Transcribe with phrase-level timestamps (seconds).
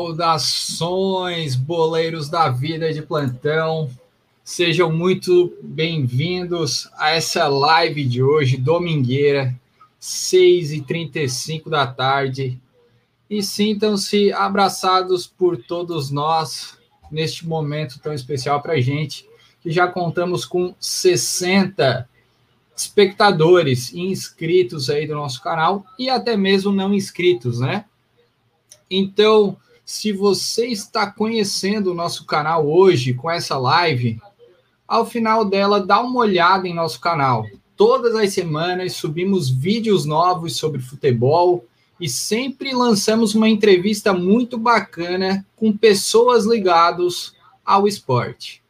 [0.00, 3.90] Saudações, boleiros da vida de plantão.
[4.42, 9.54] Sejam muito bem-vindos a essa live de hoje, domingueira,
[10.00, 12.58] 6h35 da tarde.
[13.28, 16.78] E sintam-se abraçados por todos nós
[17.12, 19.28] neste momento tão especial para a gente,
[19.60, 22.08] que já contamos com 60
[22.74, 27.84] espectadores inscritos aí do nosso canal e até mesmo não inscritos, né?
[28.90, 29.58] Então,
[29.90, 34.20] se você está conhecendo o nosso canal hoje com essa live,
[34.86, 37.44] ao final dela, dá uma olhada em nosso canal.
[37.76, 41.64] Todas as semanas subimos vídeos novos sobre futebol
[41.98, 47.34] e sempre lançamos uma entrevista muito bacana com pessoas ligadas
[47.64, 48.62] ao esporte.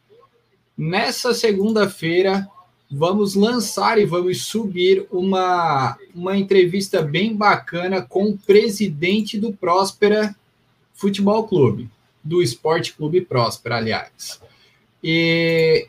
[0.75, 2.49] Nessa segunda-feira,
[2.89, 10.35] vamos lançar e vamos subir uma, uma entrevista bem bacana com o presidente do Próspera
[11.01, 11.89] Futebol Clube,
[12.23, 14.39] do Esporte Clube Próspera, aliás.
[15.03, 15.87] E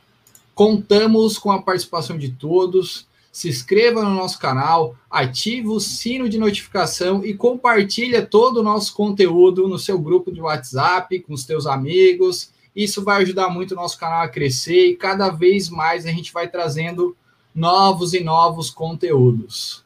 [0.55, 3.07] contamos com a participação de todos.
[3.31, 8.95] Se inscreva no nosso canal, ative o sino de notificação e compartilha todo o nosso
[8.95, 13.77] conteúdo no seu grupo de WhatsApp, com os teus amigos, isso vai ajudar muito o
[13.77, 17.15] nosso canal a crescer e cada vez mais a gente vai trazendo
[17.55, 19.85] novos e novos conteúdos.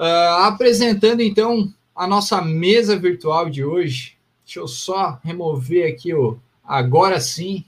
[0.00, 4.16] Uh, apresentando então a nossa mesa virtual de hoje.
[4.52, 7.64] Deixa eu só remover aqui o agora sim.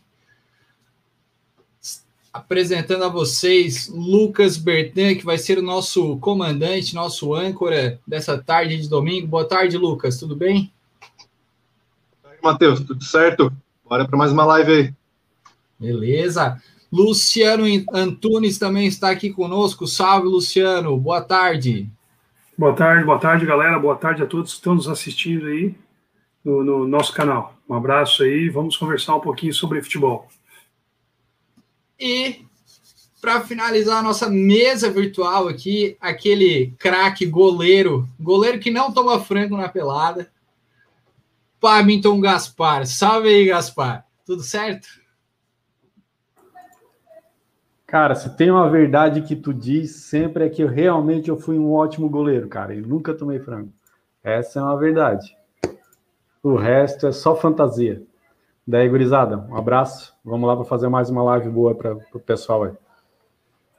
[2.30, 8.82] Apresentando a vocês Lucas Bertan, que vai ser o nosso comandante, nosso âncora dessa tarde
[8.82, 9.26] de domingo.
[9.26, 10.70] Boa tarde, Lucas, tudo bem?
[12.42, 13.50] Matheus, tudo certo?
[13.88, 14.94] Bora para mais uma live aí.
[15.80, 16.62] Beleza.
[16.92, 19.86] Luciano Antunes também está aqui conosco.
[19.86, 20.98] Salve, Luciano.
[20.98, 21.88] Boa tarde.
[22.58, 23.78] Boa tarde, boa tarde, galera.
[23.78, 25.74] Boa tarde a todos que estão nos assistindo aí
[26.44, 27.54] no, no nosso canal.
[27.68, 28.48] Um abraço aí.
[28.48, 30.28] Vamos conversar um pouquinho sobre futebol.
[31.98, 32.44] E
[33.20, 39.56] para finalizar a nossa mesa virtual aqui, aquele craque goleiro, goleiro que não toma frango
[39.56, 40.30] na pelada,
[41.58, 42.86] Pamington Gaspar.
[42.86, 44.04] Salve aí, Gaspar.
[44.26, 44.86] Tudo certo?
[47.86, 51.58] Cara, se tem uma verdade que tu diz sempre é que eu, realmente eu fui
[51.58, 53.72] um ótimo goleiro, cara, e nunca tomei frango.
[54.22, 55.34] Essa é uma verdade.
[56.44, 58.02] O resto é só fantasia.
[58.68, 60.12] Daí, gurizada, um abraço.
[60.22, 62.72] Vamos lá para fazer mais uma live boa para o pessoal aí.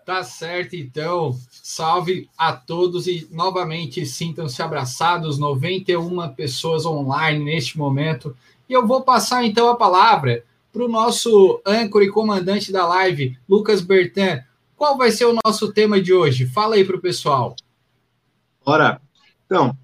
[0.04, 1.38] Tá certo, então.
[1.52, 5.38] Salve a todos e novamente sintam-se abraçados.
[5.38, 8.36] 91 pessoas online neste momento.
[8.68, 10.44] E eu vou passar então a palavra
[10.74, 14.42] para o nosso âncora e comandante da live, Lucas Bertan.
[14.76, 16.48] Qual vai ser o nosso tema de hoje?
[16.48, 17.56] Fala aí para o pessoal.
[18.66, 19.00] Ora,
[19.46, 19.78] então,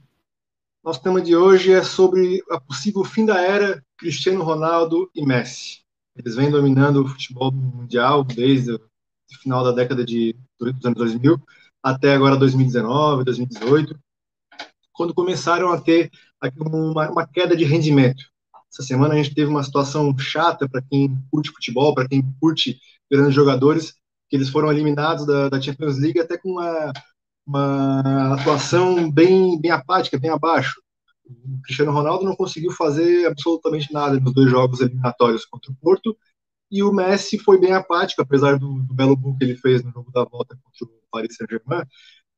[0.83, 5.81] nosso tema de hoje é sobre a possível fim da era Cristiano Ronaldo e Messi.
[6.15, 8.79] Eles vêm dominando o futebol mundial desde
[9.41, 11.39] final da década de, dos anos 2000
[11.83, 13.97] até agora 2019, 2018,
[14.91, 16.11] quando começaram a ter
[16.57, 18.23] uma, uma queda de rendimento.
[18.71, 22.79] Essa semana a gente teve uma situação chata para quem curte futebol, para quem curte
[23.09, 23.93] grandes jogadores,
[24.29, 26.91] que eles foram eliminados da, da Champions League até com uma,
[27.45, 30.81] uma atuação bem, bem apática, bem abaixo.
[31.25, 36.15] O Cristiano Ronaldo não conseguiu fazer absolutamente nada nos dois jogos eliminatórios contra o Porto
[36.71, 39.91] e o Messi foi bem apático, apesar do, do belo gol que ele fez no
[39.91, 41.85] jogo da volta contra o Paris Saint-Germain.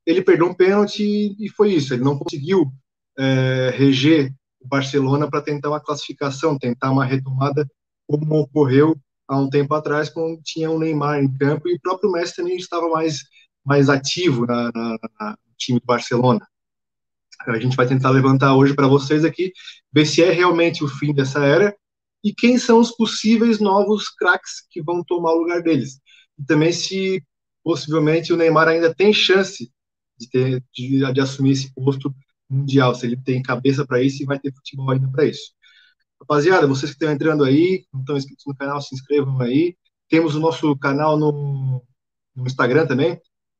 [0.05, 1.93] Ele perdeu um pênalti e foi isso.
[1.93, 2.71] Ele não conseguiu
[3.17, 7.67] é, reger o Barcelona para tentar uma classificação, tentar uma retomada,
[8.07, 12.11] como ocorreu há um tempo atrás, quando tinha o Neymar em campo e o próprio
[12.11, 13.19] Messi também estava mais,
[13.65, 16.45] mais ativo na, na, time do Barcelona.
[17.45, 19.51] A gente vai tentar levantar hoje para vocês aqui,
[19.91, 21.75] ver se é realmente o fim dessa era
[22.23, 25.99] e quem são os possíveis novos craques que vão tomar o lugar deles.
[26.39, 27.21] E também se
[27.63, 29.71] possivelmente o Neymar ainda tem chance
[30.17, 32.13] de, ter, de, de assumir esse posto
[32.49, 35.51] mundial, se ele tem cabeça para isso e vai ter futebol ainda para isso.
[36.21, 39.75] Rapaziada, vocês que estão entrando aí, não estão inscritos no canal, se inscrevam aí.
[40.07, 41.83] Temos o nosso canal no,
[42.35, 43.19] no Instagram também,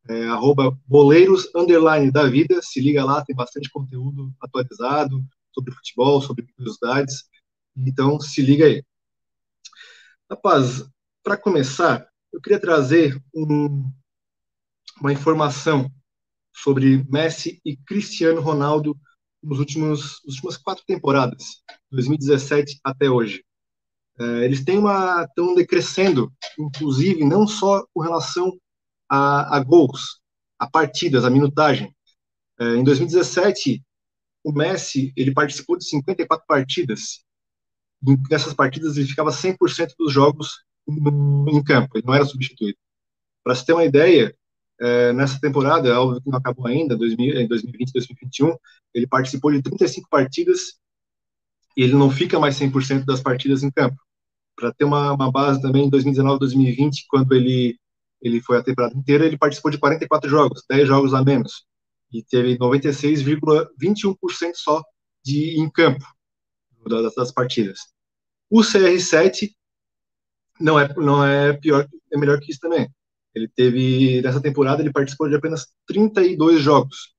[0.10, 2.62] é, arroba boleiros underline da vida.
[2.62, 7.24] Se liga lá, tem bastante conteúdo atualizado sobre futebol, sobre curiosidades.
[7.76, 8.84] Então, se liga aí.
[10.30, 10.84] Rapaz,
[11.24, 13.90] para começar, eu queria trazer um,
[15.00, 15.90] uma informação
[16.52, 18.98] sobre Messi e Cristiano Ronaldo
[19.42, 23.44] nos últimos últimas quatro temporadas, 2017 até hoje.
[24.20, 28.58] É, eles têm uma estão decrescendo, inclusive não só com relação
[29.14, 30.20] a, a gols,
[30.58, 31.96] a partidas, a minutagem.
[32.60, 33.84] É, em 2017
[34.44, 37.24] o Messi, ele participou de 54 partidas.
[38.30, 42.78] Nessas partidas, ele ficava 100% dos jogos em campo, ele não era substituído.
[43.44, 44.36] Para você ter uma ideia,
[44.82, 48.56] é, nessa temporada, é óbvio que não acabou ainda, 2000, em 2020, 2021,
[48.94, 50.74] ele participou de 35 partidas
[51.78, 53.96] e ele não fica mais 100% das partidas em campo.
[54.56, 57.78] Para ter uma, uma, base também, em 2019, 2020, quando ele,
[58.24, 61.66] ele foi a temporada inteira, ele participou de 44 jogos, 10 jogos a menos,
[62.12, 64.16] e teve 96,21%
[64.56, 64.82] só
[65.24, 66.06] de em campo
[66.88, 67.80] das, das partidas.
[68.50, 69.52] O CR7
[70.60, 72.90] não é, não é pior, é melhor que isso também.
[73.36, 77.14] Ele teve, nessa temporada, ele participou de apenas 32 jogos.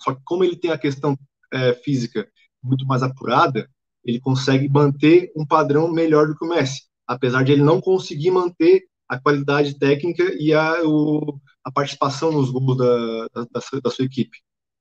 [0.00, 1.16] Só que como ele tem a questão
[1.52, 2.28] é, física
[2.62, 3.70] muito mais apurada,
[4.04, 8.30] ele consegue manter um padrão melhor do que o Messi, apesar de ele não conseguir
[8.30, 14.04] manter a qualidade técnica e a, o, a participação nos gols da, da, da, sua
[14.04, 14.38] equipe.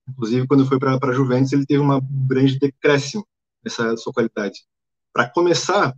[0.07, 3.27] Inclusive, quando foi para a Juventus, ele teve uma grande decréscimo
[3.63, 4.59] nessa sua qualidade.
[5.11, 5.97] Para começar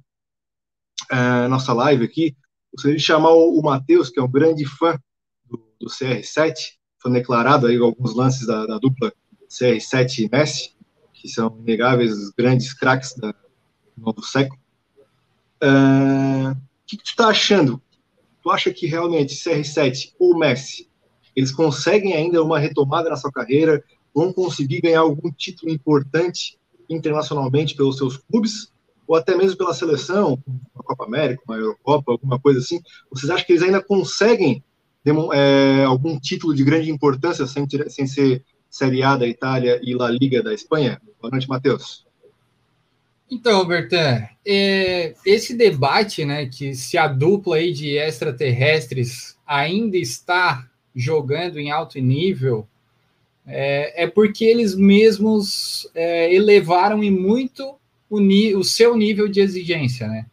[1.12, 2.34] a é, nossa live aqui,
[2.74, 4.98] gostaria de chamar o, o Matheus, que é um grande fã
[5.44, 6.54] do, do CR7,
[7.00, 9.12] foi declarado aí alguns lances da, da, dupla
[9.50, 10.74] CR7 e Messi,
[11.12, 13.36] que são inegáveis grandes craques do
[13.98, 14.58] novo século.
[15.62, 17.82] Uh, o que, que tu está achando?
[18.42, 20.90] Tu acha que realmente CR7 ou Messi,
[21.36, 23.84] eles conseguem ainda uma retomada na sua carreira,
[24.14, 26.58] vão conseguir ganhar algum título importante
[26.90, 28.72] internacionalmente pelos seus clubes?
[29.12, 30.42] ou até mesmo pela seleção,
[30.74, 32.80] uma Copa América, uma Eurocopa, alguma coisa assim,
[33.12, 34.64] vocês acham que eles ainda conseguem
[35.34, 40.10] é, algum título de grande importância sem, sem ser Série A da Itália e La
[40.10, 41.02] Liga da Espanha?
[41.22, 42.06] Boa noite, Matheus.
[43.34, 50.68] Então, Bertan, é, esse debate, né, que se a dupla aí de extraterrestres ainda está
[50.94, 52.68] jogando em alto nível,
[53.48, 57.76] é, é porque eles mesmos é, elevaram em muito
[58.10, 58.20] o,
[58.58, 60.26] o seu nível de exigência, né?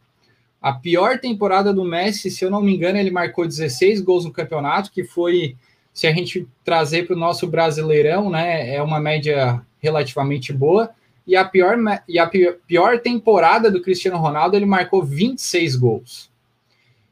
[0.61, 4.31] A pior temporada do Messi, se eu não me engano, ele marcou 16 gols no
[4.33, 5.55] campeonato, que foi,
[5.93, 10.93] se a gente trazer para o nosso brasileirão, né, é uma média relativamente boa.
[11.29, 16.31] E a pior, e a pior temporada do Cristiano Ronaldo, ele marcou 26 gols.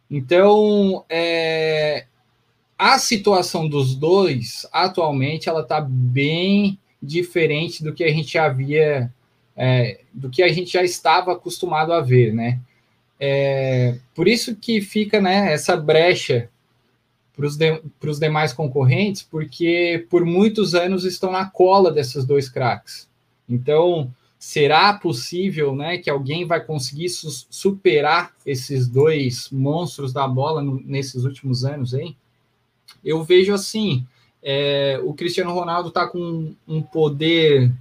[0.10, 2.08] Então, é,
[2.76, 9.14] a situação dos dois, atualmente, ela está bem diferente do que a gente havia
[9.56, 12.60] é, do que a gente já estava acostumado a ver, né?
[13.20, 16.50] É, por isso que fica né, essa brecha
[17.36, 17.80] para os de,
[18.20, 23.08] demais concorrentes, porque por muitos anos estão na cola desses dois craques.
[23.50, 30.64] Então, será possível né, que alguém vai conseguir su superar esses dois monstros da bola
[30.84, 32.16] nesses últimos anos, hein?
[33.04, 34.06] Eu vejo assim,
[34.44, 37.72] é, o Cristiano Ronaldo está com um poder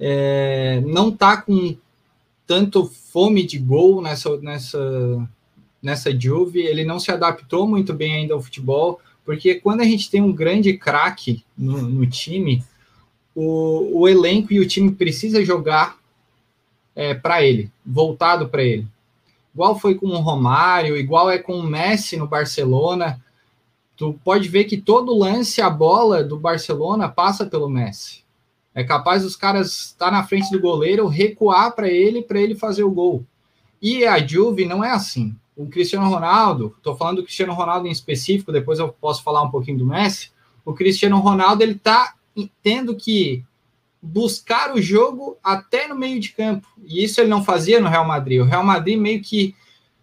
[0.00, 1.76] é, não está com
[2.46, 5.28] tanto fome de gol nessa, nessa,
[5.82, 10.10] nessa Juve, ele não se adaptou muito bem ainda ao futebol, porque quando a gente
[10.10, 12.64] tem um grande craque no, no, time,
[13.34, 15.98] o, o elenco e o time precisa jogar
[16.94, 18.86] é, para ele, voltado para ele.
[19.54, 23.20] Igual foi com o Romário, igual é com o Messi no Barcelona.
[23.96, 28.22] Tu pode ver que todo lance, a bola do Barcelona passa pelo Messi.
[28.74, 32.54] É capaz dos caras estar tá na frente do goleiro, recuar para ele, para ele
[32.54, 33.24] fazer o gol.
[33.82, 35.34] E a Juve não é assim.
[35.56, 39.50] O Cristiano Ronaldo, estou falando do Cristiano Ronaldo em específico, depois eu posso falar um
[39.50, 40.30] pouquinho do Messi.
[40.64, 42.14] O Cristiano Ronaldo ele está
[42.62, 43.44] tendo que
[44.00, 46.66] buscar o jogo até no meio de campo.
[46.86, 48.40] E isso ele não fazia no Real Madrid.
[48.40, 49.54] O Real Madrid meio que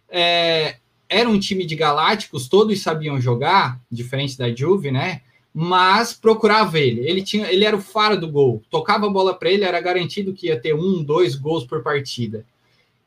[0.09, 0.77] é,
[1.09, 5.21] era um time de galácticos, todos sabiam jogar, diferente da Juve, né?
[5.59, 7.01] mas procurava ele.
[7.01, 8.61] Ele tinha, ele era o faro do gol.
[8.69, 12.45] Tocava a bola para ele, era garantido que ia ter um, dois gols por partida.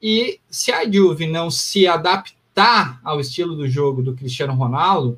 [0.02, 5.16] E se a Juve não se adaptar ao estilo do jogo do Cristiano Ronaldo,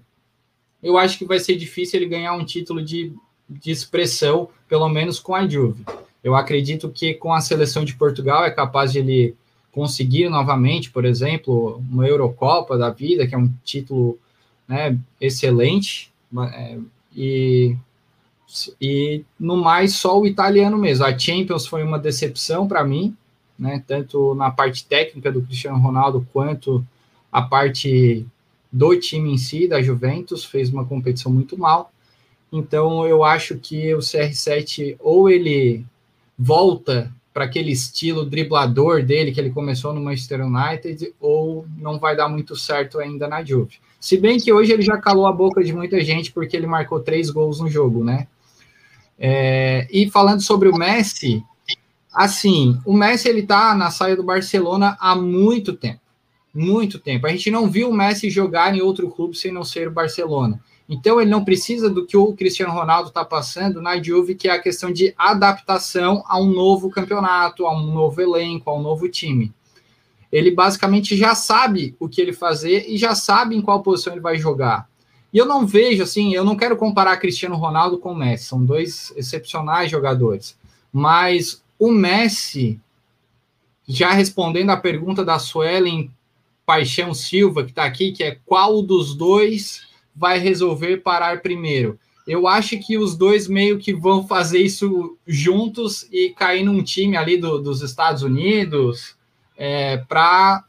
[0.82, 3.14] eu acho que vai ser difícil ele ganhar um título de,
[3.60, 5.84] de expressão, pelo menos com a Juve.
[6.22, 9.34] Eu acredito que com a seleção de Portugal é capaz de ele
[9.72, 14.18] conseguir novamente, por exemplo, uma Eurocopa da vida, que é um título
[14.68, 16.12] né, excelente.
[16.52, 16.78] É,
[17.14, 17.76] e,
[18.80, 21.04] e no mais, só o italiano mesmo.
[21.04, 23.16] A Champions foi uma decepção para mim,
[23.58, 23.82] né?
[23.86, 26.84] Tanto na parte técnica do Cristiano Ronaldo quanto
[27.30, 28.26] a parte
[28.70, 31.91] do time em si, da Juventus, fez uma competição muito mal.
[32.52, 35.84] Então eu acho que o CR7 ou ele
[36.38, 42.14] volta para aquele estilo driblador dele que ele começou no Manchester United, ou não vai
[42.14, 43.78] dar muito certo ainda na Juve.
[43.98, 47.00] Se bem que hoje ele já calou a boca de muita gente porque ele marcou
[47.00, 48.26] três gols no jogo, né?
[49.18, 51.42] É, e falando sobre o Messi,
[52.12, 56.00] assim, o Messi ele tá na saia do Barcelona há muito tempo,
[56.52, 57.26] muito tempo.
[57.26, 60.60] A gente não viu o Messi jogar em outro clube sem não ser o Barcelona.
[60.88, 64.52] Então ele não precisa do que o Cristiano Ronaldo está passando na Juve, que é
[64.52, 69.08] a questão de adaptação a um novo campeonato, a um novo elenco, a um novo
[69.08, 69.52] time.
[70.30, 74.20] Ele basicamente já sabe o que ele fazer e já sabe em qual posição ele
[74.20, 74.88] vai jogar.
[75.32, 79.12] E eu não vejo assim, eu não quero comparar Cristiano Ronaldo com Messi, são dois
[79.16, 80.58] excepcionais jogadores.
[80.92, 82.78] Mas o Messi,
[83.88, 86.10] já respondendo a pergunta da Suelen
[86.66, 91.98] Paixão Silva, que está aqui, que é qual dos dois vai resolver parar primeiro?
[92.26, 97.16] Eu acho que os dois meio que vão fazer isso juntos e cair num time
[97.16, 99.16] ali do, dos Estados Unidos
[99.56, 100.64] é, para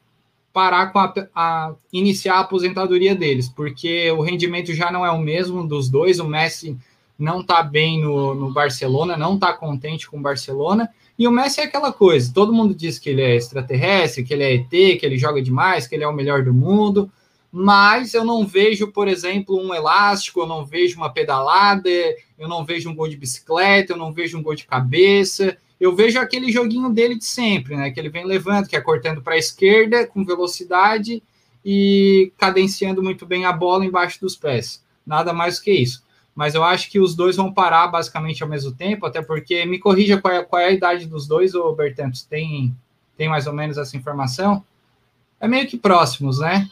[0.51, 5.19] parar com a, a, iniciar a aposentadoria deles, porque o rendimento já não é o
[5.19, 6.19] mesmo dos dois.
[6.19, 6.77] O Messi
[7.17, 10.89] não está bem no, no Barcelona, não está contente com o Barcelona.
[11.17, 14.43] E o Messi é aquela coisa: todo mundo diz que ele é extraterrestre, que ele
[14.43, 17.11] é ET, que ele joga demais, que ele é o melhor do mundo.
[17.55, 21.87] Mas eu não vejo, por exemplo, um elástico, eu não vejo uma pedalada,
[22.35, 25.95] eu não vejo um gol de bicicleta, eu não vejo um gol de cabeça, eu
[25.95, 27.91] vejo aquele joguinho dele de sempre, né?
[27.91, 31.21] Que ele vem levando, que é cortando para a esquerda com velocidade
[31.63, 34.83] e cadenciando muito bem a bola embaixo dos pés.
[35.05, 36.03] Nada mais que isso.
[36.33, 39.77] Mas eu acho que os dois vão parar basicamente ao mesmo tempo, até porque me
[39.77, 42.75] corrija qual é, qual é a idade dos dois, ou Bertantos, tem,
[43.15, 44.65] tem mais ou menos essa informação?
[45.39, 46.67] É meio que próximos, né?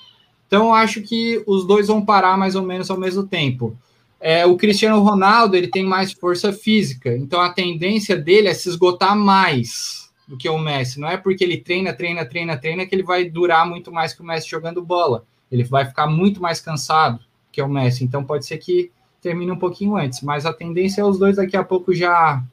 [0.51, 3.73] Então acho que os dois vão parar mais ou menos ao mesmo tempo.
[4.19, 8.67] É, o Cristiano Ronaldo ele tem mais força física, então a tendência dele é se
[8.67, 10.99] esgotar mais do que o Messi.
[10.99, 14.21] Não é porque ele treina, treina, treina, treina que ele vai durar muito mais que
[14.21, 15.23] o Messi jogando bola.
[15.49, 18.03] Ele vai ficar muito mais cansado que o Messi.
[18.03, 21.55] Então pode ser que termine um pouquinho antes, mas a tendência é os dois daqui
[21.55, 22.43] a pouco já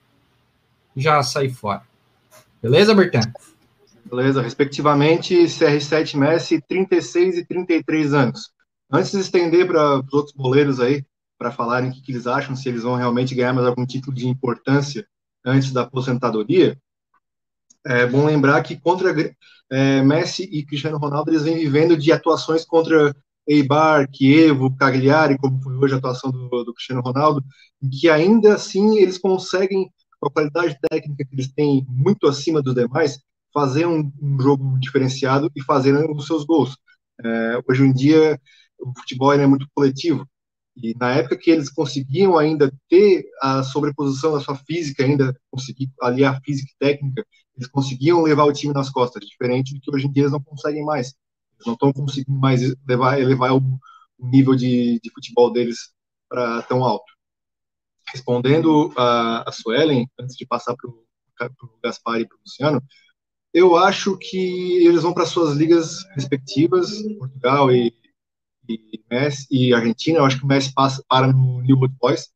[0.97, 1.83] já sair fora.
[2.63, 3.23] Beleza, Bertan?
[4.09, 8.51] Beleza, respectivamente CR7 Messi 36 e 33 anos.
[8.91, 11.05] Antes de estender para os outros boleiros aí,
[11.37, 14.17] para falarem o que, que, eles acham, se eles vão realmente ganhar mais algum título
[14.17, 15.07] de importância
[15.45, 16.81] antes da aposentadoria.
[17.87, 19.15] É bom lembrar que contra
[19.71, 23.15] é, Messi e Cristiano Ronaldo eles vêm vivendo de atuações contra
[23.47, 27.45] Eibar, Kievo, Cagliari, como foi hoje a atuação do, do Cristiano Ronaldo,
[28.01, 32.75] que ainda assim eles conseguem, com a qualidade técnica que eles têm muito acima dos
[32.75, 33.21] demais,
[33.53, 36.77] fazer um, jogo diferenciado e fazer os seus gols.
[37.25, 38.41] É, hoje em dia
[38.79, 40.27] o futebol é muito coletivo
[40.81, 45.91] e na época que eles conseguiam ainda ter a sobreposição da sua física, ainda conseguir
[46.01, 50.07] aliar física e técnica, eles conseguiam levar o time nas costas, diferente do que hoje
[50.07, 51.15] em dia eles não conseguem mais.
[51.55, 53.61] Eles não estão conseguindo mais levar, elevar o,
[54.21, 55.93] nível de, de futebol deles
[56.29, 57.07] para tão alto.
[58.13, 61.05] Respondendo a, a Suelen, antes de passar para o
[61.83, 62.83] Gaspar e para o Luciano,
[63.59, 67.93] eu acho que eles vão para suas ligas respectivas, Portugal e
[68.69, 70.19] e, Messi, e Argentina.
[70.19, 72.29] Eu acho que o Messi passa, para no New Old Boys.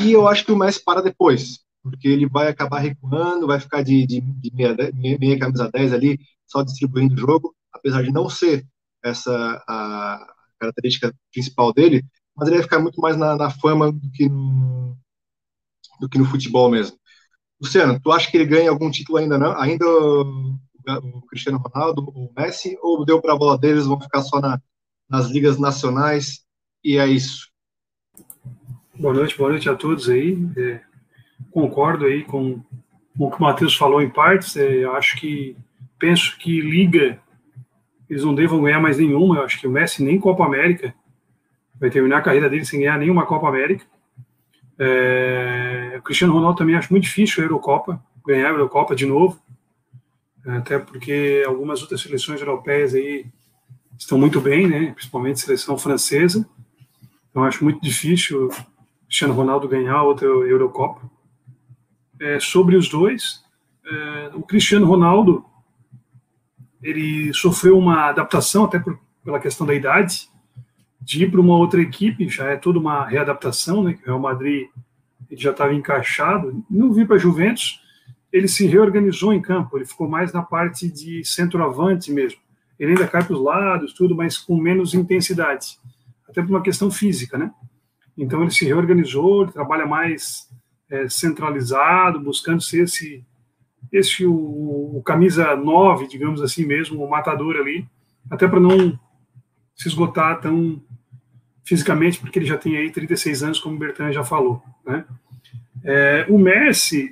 [0.00, 3.82] E eu acho que o Messi para depois, porque ele vai acabar recuando, vai ficar
[3.82, 8.12] de, de, de meia, meia, meia, camisa 10 ali, só distribuindo o jogo, apesar de
[8.12, 8.64] não ser
[9.02, 12.04] essa a característica principal dele,
[12.36, 14.96] mas ele vai ficar muito mais na, na fama do que no,
[16.00, 16.96] do que no futebol mesmo.
[17.60, 19.58] Luciano, tu acha que ele ganha algum título ainda não?
[19.60, 24.40] Ainda o, Cristiano Ronaldo, o Messi, ou deu para a bola deles, vão ficar só
[24.40, 24.60] na,
[25.08, 26.44] nas ligas nacionais,
[26.82, 27.50] e é isso.
[28.98, 30.38] Boa noite, boa noite a todos aí.
[30.56, 30.80] É,
[31.50, 32.60] concordo aí com,
[33.16, 34.56] com, o que o Matheus falou em partes.
[34.56, 35.56] É, acho que
[35.98, 37.20] penso que liga
[38.08, 39.36] eles não devam ganhar mais nenhuma.
[39.36, 40.92] Eu acho que o Messi nem Copa América
[41.78, 43.86] vai terminar a carreira dele sem ganhar nenhuma Copa América.
[44.82, 49.38] É, o Cristiano Ronaldo também acho muito difícil a Eurocopa, ganhar a Eurocopa de novo,
[50.46, 53.26] até porque algumas outras seleções europeias aí
[53.98, 54.92] estão muito bem, né?
[54.92, 56.48] principalmente a seleção francesa.
[57.30, 61.02] Então, acho muito difícil o Cristiano Ronaldo ganhar outra Eurocopa.
[62.18, 63.44] É, sobre os dois,
[63.84, 65.44] é, o Cristiano Ronaldo
[66.82, 70.30] ele sofreu uma adaptação, até por, pela questão da idade,
[71.10, 73.98] de ir para uma outra equipe, já é toda uma readaptação, né?
[74.02, 74.68] O Real Madrid
[75.28, 77.80] ele já estava encaixado, não vir para a Juventus,
[78.32, 82.40] ele se reorganizou em campo, ele ficou mais na parte de centroavante mesmo
[82.80, 85.78] ele ainda cai para os lados, tudo, mas com menos intensidade,
[86.26, 87.52] até por uma questão física, né?
[88.16, 90.48] Então ele se reorganizou, ele trabalha mais
[90.88, 93.22] é, centralizado, buscando ser esse,
[93.92, 97.86] esse o, o, camisa 9, digamos assim mesmo, o matador ali,
[98.30, 98.98] até para não
[99.76, 100.82] se esgotar tão
[101.64, 105.04] fisicamente, porque ele já tem aí 36 anos, como o Bertrand já falou, né?
[105.82, 107.10] É, o Messi,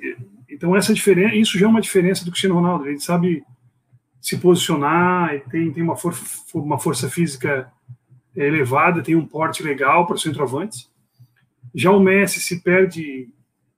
[0.49, 2.87] então essa diferença, isso já é uma diferença do Cristiano Ronaldo.
[2.87, 3.43] Ele sabe
[4.21, 6.13] se posicionar, tem, tem uma, for,
[6.53, 7.71] uma força física
[8.35, 10.87] elevada, tem um porte legal para o centroavante.
[11.73, 13.29] Já o Messi se perde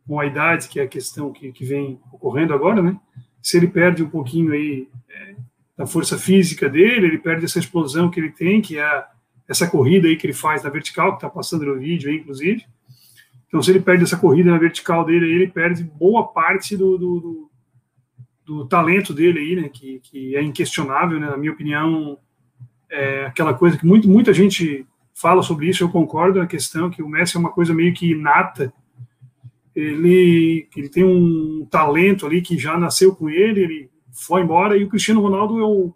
[0.07, 2.97] com a idade, que é a questão que, que vem ocorrendo agora, né?
[3.41, 5.35] Se ele perde um pouquinho aí é,
[5.77, 9.05] da força física dele, ele perde essa explosão que ele tem, que é
[9.51, 12.65] essa corrida aí que ele faz na vertical, que está passando no vídeo aí, inclusive.
[13.47, 17.19] Então, se ele perde essa corrida na vertical dele, ele perde boa parte do, do,
[17.19, 17.51] do,
[18.45, 19.69] do talento dele aí, né?
[19.69, 21.29] Que, que é inquestionável, né?
[21.29, 22.17] Na minha opinião,
[22.89, 27.03] é aquela coisa que muito, muita gente fala sobre isso, eu concordo na questão que
[27.03, 28.73] o Messi é uma coisa meio que inata.
[29.75, 34.83] Ele, ele tem um talento ali que já nasceu com ele, ele foi embora, e
[34.85, 35.95] o Cristiano Ronaldo, eu,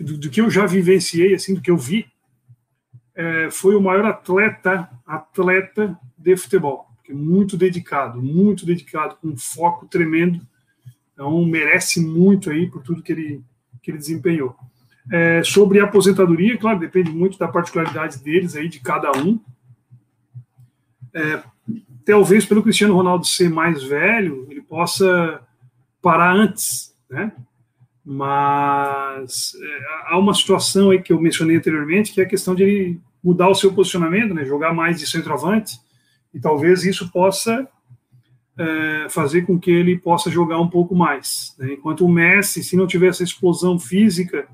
[0.00, 2.06] do, do que eu já vivenciei, assim, do que eu vi,
[3.14, 9.86] é, foi o maior atleta, atleta de futebol, muito dedicado, muito dedicado, com um foco
[9.86, 10.40] tremendo,
[11.12, 13.44] então merece muito aí por tudo que ele,
[13.82, 14.56] que ele desempenhou.
[15.12, 19.38] É, sobre a aposentadoria, claro, depende muito da particularidade deles aí, de cada um.
[21.12, 21.42] É,
[22.04, 25.40] talvez pelo Cristiano Ronaldo ser mais velho, ele possa
[26.00, 27.32] parar antes, né?
[28.04, 32.62] Mas é, há uma situação aí que eu mencionei anteriormente, que é a questão de
[32.62, 34.44] ele mudar o seu posicionamento, né?
[34.44, 35.78] Jogar mais de centroavante,
[36.32, 37.66] e talvez isso possa
[38.58, 41.54] é, fazer com que ele possa jogar um pouco mais.
[41.58, 41.74] Né?
[41.74, 44.46] Enquanto o Messi, se não tiver essa explosão física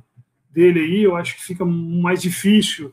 [0.50, 2.92] dele aí, eu acho que fica mais difícil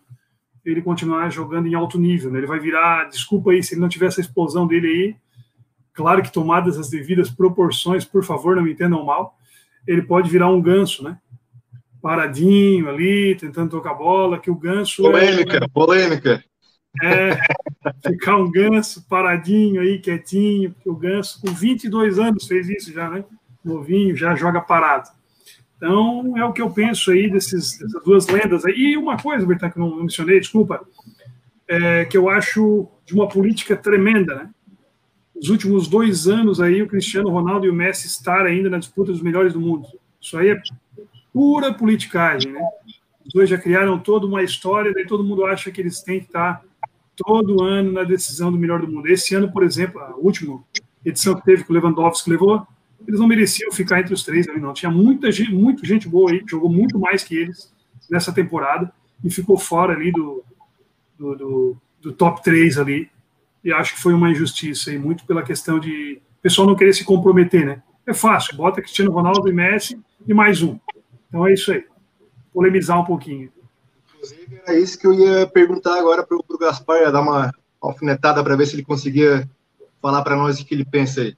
[0.65, 2.29] ele continuar jogando em alto nível.
[2.29, 2.39] Né?
[2.39, 5.15] Ele vai virar, desculpa aí, se ele não tiver essa explosão dele aí,
[5.93, 9.36] claro que tomadas as devidas proporções, por favor, não me entendam mal,
[9.87, 11.17] ele pode virar um ganso, né?
[12.01, 15.01] Paradinho ali, tentando tocar bola, que o ganso.
[15.01, 16.43] Polêmica, é, polêmica.
[17.01, 17.37] É,
[18.05, 23.09] ficar um ganso paradinho aí, quietinho, porque o ganso, com 22 anos, fez isso já,
[23.09, 23.23] né?
[23.63, 25.09] Novinho, já joga parado.
[25.77, 28.63] Então, é o que eu penso aí desses, dessas duas lendas.
[28.65, 30.85] E uma coisa, Bertan, que eu não mencionei, desculpa,
[31.67, 34.49] é, que eu acho de uma política tremenda, né?
[35.41, 39.11] Os últimos dois anos aí, o Cristiano Ronaldo e o Messi estar ainda na disputa
[39.11, 39.87] dos melhores do mundo.
[40.19, 40.61] Isso aí é
[41.31, 42.61] pura politicagem, né?
[43.25, 46.27] Os dois já criaram toda uma história, daí todo mundo acha que eles têm que
[46.27, 46.63] estar
[47.15, 49.07] todo ano na decisão do melhor do mundo.
[49.07, 50.63] Esse ano, por exemplo, a última
[51.03, 52.65] edição que teve que o Lewandowski levou,
[53.07, 54.73] eles não mereciam ficar entre os três ali, não.
[54.73, 57.71] Tinha muita gente, muita gente boa aí, jogou muito mais que eles
[58.09, 58.91] nessa temporada
[59.23, 60.43] e ficou fora ali do,
[61.17, 63.09] do, do, do top 3 ali.
[63.63, 66.93] E acho que foi uma injustiça aí, muito pela questão de o pessoal não querer
[66.93, 67.83] se comprometer, né?
[68.05, 70.79] É fácil, bota Cristiano Ronaldo e Messi e mais um.
[71.27, 71.83] Então é isso aí.
[72.53, 73.51] Polemizar um pouquinho.
[74.13, 78.43] Inclusive, era isso que eu ia perguntar agora para o Gaspar, ia dar uma alfinetada
[78.43, 79.49] para ver se ele conseguia
[80.01, 81.35] falar para nós o que ele pensa aí.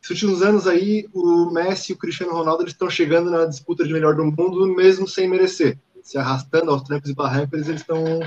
[0.00, 3.84] Nos últimos anos aí, o Messi e o Cristiano Ronaldo eles estão chegando na disputa
[3.84, 5.78] de melhor do mundo, mesmo sem merecer.
[6.02, 8.20] Se arrastando aos trancos e barrancos, eles estão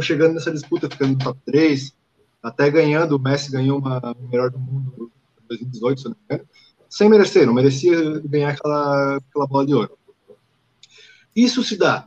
[0.00, 1.94] chegando nessa disputa, ficando no top 3,
[2.42, 3.16] até ganhando.
[3.16, 5.10] O Messi ganhou uma melhor do mundo
[5.44, 6.48] em 2018, se não me engano,
[6.88, 9.98] sem merecer, não merecia ganhar aquela, aquela bola de ouro.
[11.34, 12.06] Isso se dá.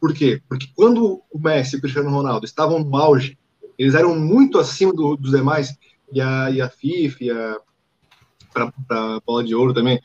[0.00, 0.40] Por quê?
[0.48, 3.38] Porque quando o Messi e o Cristiano Ronaldo estavam no auge,
[3.78, 5.76] eles eram muito acima do, dos demais,
[6.12, 7.56] e a, e a FIFA, e a
[8.52, 10.00] para bola de ouro também,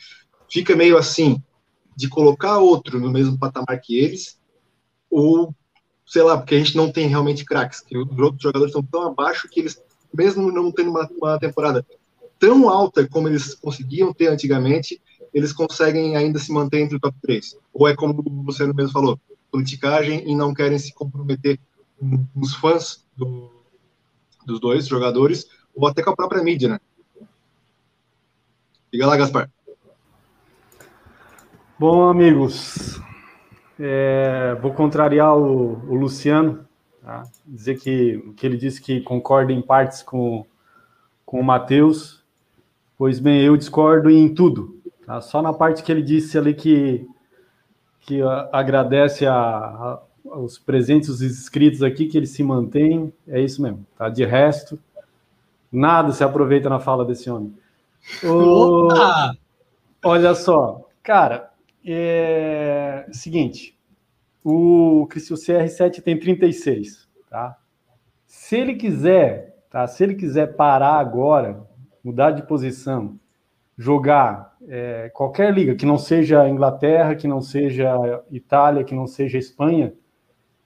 [0.49, 1.41] fica meio assim,
[1.95, 4.39] de colocar outro no mesmo patamar que eles,
[5.09, 5.55] ou,
[6.11, 9.07] sei lá, porque a gente não tem realmente craques, que os outros jogadores estão tão
[9.07, 9.81] abaixo que eles,
[10.13, 11.85] mesmo não tendo uma, uma temporada
[12.37, 15.01] tão alta como eles conseguiam ter antigamente,
[15.33, 17.57] eles conseguem ainda se manter entre o top 3.
[17.73, 19.17] Ou é como o mesmo falou,
[19.49, 21.57] politicagem e não querem se comprometer
[21.97, 23.49] com os fãs do,
[24.45, 26.79] dos dois jogadores, ou até com a própria mídia, né?
[28.91, 29.49] Diga lá, Gaspar.
[31.79, 32.99] Bom, amigos,
[33.83, 36.65] é, vou contrariar o, o Luciano,
[37.01, 37.23] tá?
[37.47, 40.45] dizer que, que ele disse que concorda em partes com,
[41.25, 42.23] com o Matheus,
[42.97, 44.79] pois bem, eu discordo em tudo.
[45.05, 45.19] Tá?
[45.19, 47.07] Só na parte que ele disse ali que,
[48.01, 53.61] que agradece a, a, aos presentes, os inscritos aqui, que ele se mantém, é isso
[53.61, 53.83] mesmo.
[53.97, 54.09] Tá?
[54.09, 54.77] De resto,
[55.71, 57.53] nada se aproveita na fala desse homem.
[58.23, 58.89] O...
[60.03, 61.50] Olha só, cara,
[61.85, 63.77] é seguinte,
[64.43, 67.57] o, o CR7 tem 36, tá?
[68.25, 69.85] Se ele quiser, tá?
[69.87, 71.61] Se ele quiser parar agora,
[72.03, 73.19] mudar de posição,
[73.77, 79.37] jogar é, qualquer liga que não seja Inglaterra, que não seja Itália, que não seja
[79.37, 79.93] Espanha,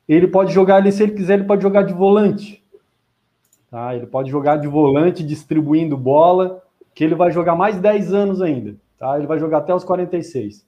[0.08, 2.64] ele pode jogar ali, se ele quiser, ele pode jogar de volante.
[3.72, 3.96] tá?
[3.96, 6.62] Ele pode jogar de volante distribuindo bola,
[6.94, 9.18] que ele vai jogar mais 10 anos ainda, tá?
[9.18, 10.66] Ele vai jogar até os 46.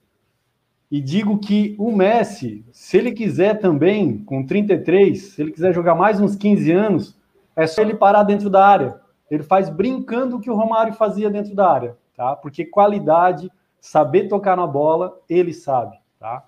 [0.90, 5.94] E digo que o Messi, se ele quiser também, com 33, se ele quiser jogar
[5.94, 7.16] mais uns 15 anos,
[7.54, 9.00] é só ele parar dentro da área.
[9.30, 12.34] Ele faz brincando o que o Romário fazia dentro da área, tá?
[12.34, 16.44] Porque qualidade, saber tocar na bola, ele sabe, tá?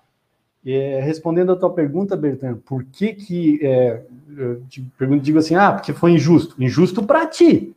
[0.65, 4.03] É, respondendo a tua pergunta, Bertan, por que que é,
[4.35, 6.55] eu te pergunto, digo assim, ah, porque foi injusto.
[6.61, 7.75] Injusto para ti,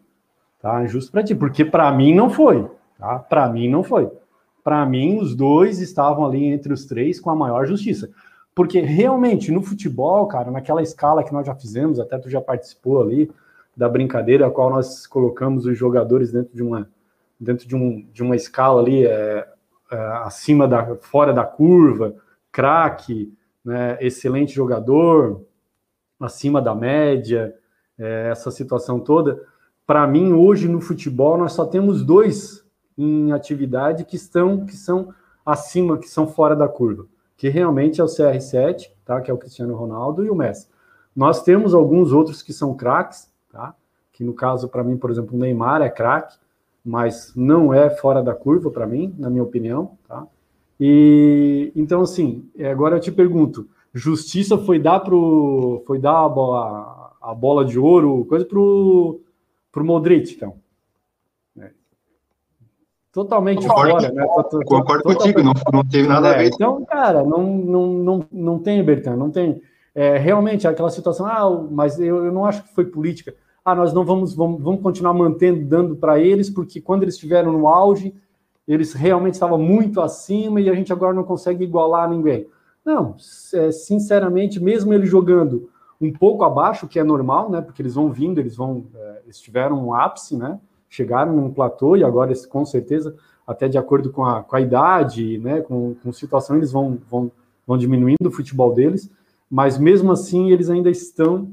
[0.61, 0.83] tá?
[0.83, 2.66] Injusto para ti, porque para mim não foi,
[2.98, 3.18] tá?
[3.18, 4.11] Para mim não foi.
[4.64, 8.11] Para mim, os dois estavam ali entre os três com a maior justiça.
[8.55, 13.03] Porque realmente, no futebol, cara, naquela escala que nós já fizemos, até tu já participou
[13.03, 13.31] ali
[13.77, 16.88] da brincadeira, a qual nós colocamos os jogadores dentro de uma,
[17.38, 19.46] dentro de, um, de uma escala ali é,
[19.90, 22.14] é, acima da, fora da curva,
[22.50, 25.44] craque, né, excelente jogador,
[26.18, 27.55] acima da média,
[27.98, 29.42] é, essa situação toda.
[29.87, 32.63] Para mim, hoje no futebol, nós só temos dois
[32.97, 35.13] em atividade que estão que são
[35.45, 39.21] acima, que são fora da curva, que realmente é o CR7, tá?
[39.21, 40.69] Que é o Cristiano Ronaldo e o Messi.
[41.15, 43.75] Nós temos alguns outros que são craques, tá?
[44.13, 46.37] Que no caso para mim, por exemplo, o Neymar é craque,
[46.85, 50.27] mas não é fora da curva para mim, na minha opinião, tá?
[50.81, 57.13] E então assim, agora eu te pergunto, justiça foi dar pro foi dar a bola,
[57.21, 59.21] a bola de ouro, coisa pro
[59.71, 60.63] pro Modric, então
[63.14, 64.27] totalmente concordo, fora, né?
[64.66, 66.50] Concordo contigo, não, não teve nada é, a ver.
[66.53, 69.62] Então, cara, não, não, não, não tem, Bertan, não tem.
[69.94, 73.33] É, realmente, aquela situação, ah, mas eu, eu não acho que foi política.
[73.64, 77.53] Ah, nós não vamos, vamos, vamos continuar mantendo, dando para eles, porque quando eles estiveram
[77.53, 78.12] no auge,
[78.66, 82.48] eles realmente estavam muito acima e a gente agora não consegue igualar ninguém.
[82.85, 83.14] Não,
[83.55, 87.61] é, sinceramente, mesmo ele jogando um pouco abaixo, que é normal, né?
[87.61, 90.59] Porque eles vão vindo, eles vão, é, eles tiveram um ápice, né?
[90.95, 95.39] Chegaram num platô e agora, com certeza, até de acordo com a, com a idade,
[95.39, 97.31] né, com, com situação, eles vão, vão,
[97.67, 99.11] vão diminuindo o futebol deles,
[99.51, 101.49] mas mesmo assim eles ainda estão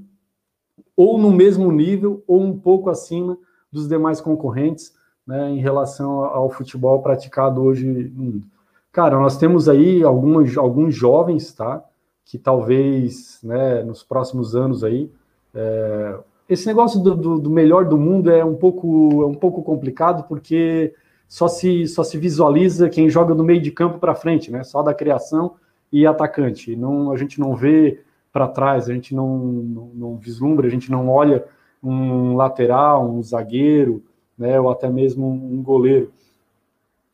[0.96, 3.36] ou no mesmo nível ou um pouco acima
[3.72, 4.94] dos demais concorrentes
[5.26, 8.44] né, em relação ao futebol praticado hoje no mundo.
[8.92, 11.84] Cara, nós temos aí algumas, alguns jovens, tá?
[12.26, 15.10] Que talvez, né, nos próximos anos aí,
[15.56, 16.20] é,
[16.52, 20.28] esse negócio do, do, do, melhor do mundo é um pouco, é um pouco complicado,
[20.28, 20.94] porque
[21.26, 24.62] só se, só se visualiza quem joga do meio de campo para frente, né?
[24.62, 25.56] Só da criação
[25.90, 26.76] e atacante.
[26.76, 30.92] Não, a gente não vê para trás, a gente não, não, não, vislumbra, a gente
[30.92, 31.46] não olha
[31.82, 34.04] um lateral, um zagueiro,
[34.38, 34.60] né?
[34.60, 36.12] Ou até mesmo um goleiro.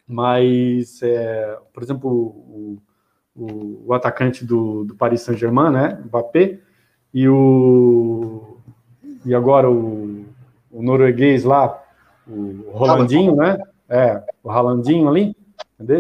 [0.08, 2.78] Mas, é, por exemplo, o,
[3.36, 6.02] o, o atacante do, do Paris Saint-Germain, né?
[6.06, 6.60] Mbappé,
[7.14, 8.47] e o
[9.26, 10.26] e agora o,
[10.72, 11.82] o norueguês lá,
[12.28, 13.58] o Rolandinho, né?
[13.90, 15.36] É, o Rolandinho ali,
[15.76, 16.00] entendeu?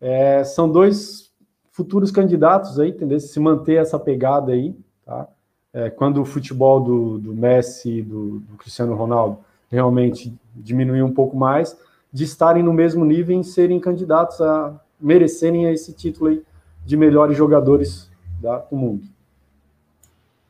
[0.00, 1.30] É, são dois
[1.70, 3.18] futuros candidatos aí, entendeu?
[3.20, 5.28] Se manter essa pegada aí, tá?
[5.72, 9.38] É, quando o futebol do, do Messi e do, do, Cristiano Ronaldo
[9.70, 11.78] realmente diminuir um pouco mais,
[12.12, 16.42] de estarem no mesmo nível e serem candidatos a merecerem esse título aí
[16.84, 19.04] de melhores jogadores da, do mundo.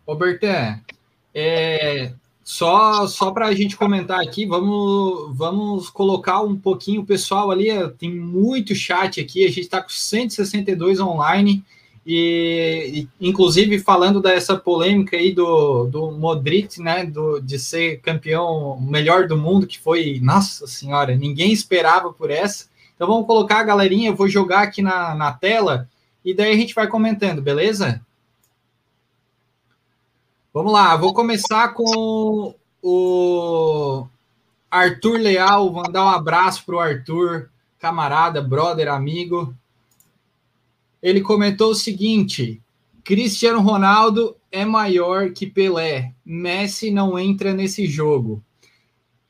[0.06, 0.46] Roberto,
[1.34, 2.12] é,
[2.42, 7.68] só só para a gente comentar aqui, vamos, vamos colocar um pouquinho o pessoal ali.
[7.98, 11.64] Tem muito chat aqui, a gente está com 162 online.
[12.06, 19.28] E, inclusive falando dessa polêmica aí do, do Modric, né, do, de ser campeão melhor
[19.28, 22.68] do mundo, que foi, nossa senhora, ninguém esperava por essa.
[22.96, 25.88] Então vamos colocar a galerinha, eu vou jogar aqui na, na tela
[26.24, 28.00] e daí a gente vai comentando, beleza?
[30.52, 34.06] Vamos lá, vou começar com o
[34.68, 35.72] Arthur Leal.
[35.72, 39.54] Mandar um abraço para o Arthur, camarada, brother, amigo.
[41.00, 42.60] Ele comentou o seguinte:
[43.04, 46.12] Cristiano Ronaldo é maior que Pelé.
[46.24, 48.42] Messi não entra nesse jogo.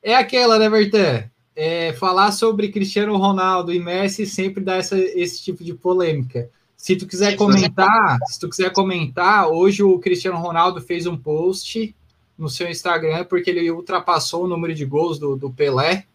[0.03, 1.31] É aquela, né, Bertan?
[1.55, 6.51] É, falar sobre Cristiano Ronaldo e Messi sempre dá essa, esse tipo de polêmica.
[6.81, 11.95] Se tu quiser comentar, se tu quiser comentar, hoje o Cristiano Ronaldo fez um post
[12.39, 16.07] no seu Instagram porque ele ultrapassou o número de gols do, do Pelé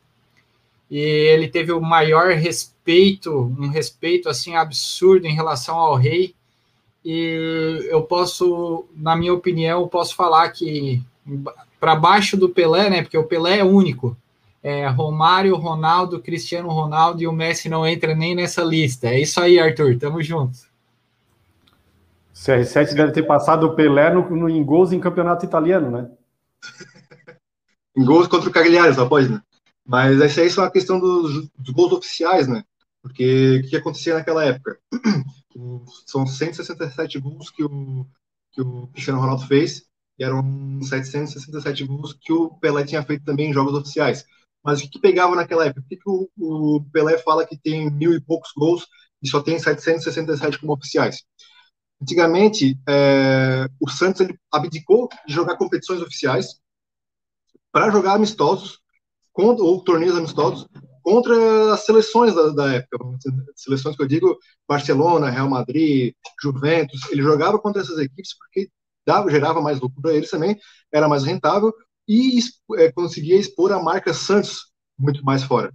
[0.89, 6.33] e ele teve o maior respeito, um respeito assim absurdo em relação ao rei.
[7.05, 10.99] E eu posso, na minha opinião, eu posso falar que
[11.79, 13.03] para baixo do Pelé, né?
[13.03, 14.17] Porque o Pelé é único
[14.65, 19.09] é, Romário, Ronaldo, Cristiano Ronaldo e o Messi não entra nem nessa lista.
[19.09, 19.95] É isso aí, Arthur.
[19.99, 20.57] Tamo junto.
[22.33, 26.09] CR7 deve ter passado o Pelé no, no, em gols em campeonato italiano, né?
[27.95, 29.39] em gols contra o Cagliari, só pode, né?
[29.85, 32.63] Mas essa aí é só a questão dos, dos gols oficiais, né?
[33.03, 34.79] Porque o que acontecia naquela época?
[36.07, 38.03] São 167 gols que o,
[38.51, 39.85] que o Cristiano Ronaldo fez,
[40.17, 44.25] e eram 767 gols que o Pelé tinha feito também em jogos oficiais.
[44.65, 45.81] Mas o que pegava naquela época?
[45.81, 48.87] Por que, que o, o, Pelé fala que tem mil e poucos gols
[49.21, 51.23] e só tem 767 como oficiais?
[52.01, 56.59] Antigamente, é, o Santos ele abdicou de jogar competições oficiais
[57.71, 58.79] para jogar amistosos
[59.31, 60.67] contra, ou torneios amistosos
[61.03, 62.97] contra as seleções da, da época.
[63.55, 64.35] Seleções que eu digo,
[64.67, 67.01] Barcelona, Real Madrid, Juventus.
[67.11, 68.67] Ele jogava contra essas equipes porque
[69.05, 70.57] dava, gerava mais lucro para eles também,
[70.91, 71.71] era mais rentável
[72.07, 72.39] e
[72.77, 75.71] é, conseguia expor a marca Santos muito mais fora.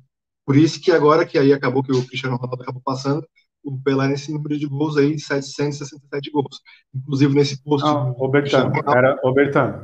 [0.47, 3.25] Por isso que agora que aí acabou que o Cristiano Ronaldo acabou passando,
[3.62, 6.61] o Pelé nesse número de gols aí, 767 gols.
[6.95, 7.87] Inclusive nesse post.
[7.87, 9.83] Não, Robertano, era, Robertano,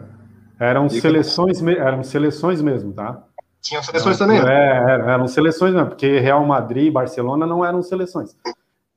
[0.59, 3.23] eram seleções, eram seleções mesmo, tá?
[3.61, 4.41] Tinham seleções não, também?
[4.41, 8.37] É, eram seleções mesmo, porque Real Madrid e Barcelona não eram seleções.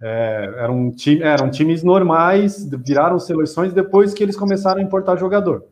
[0.02, 5.66] É, eram, time, eram times normais, viraram seleções depois que eles começaram a importar jogador.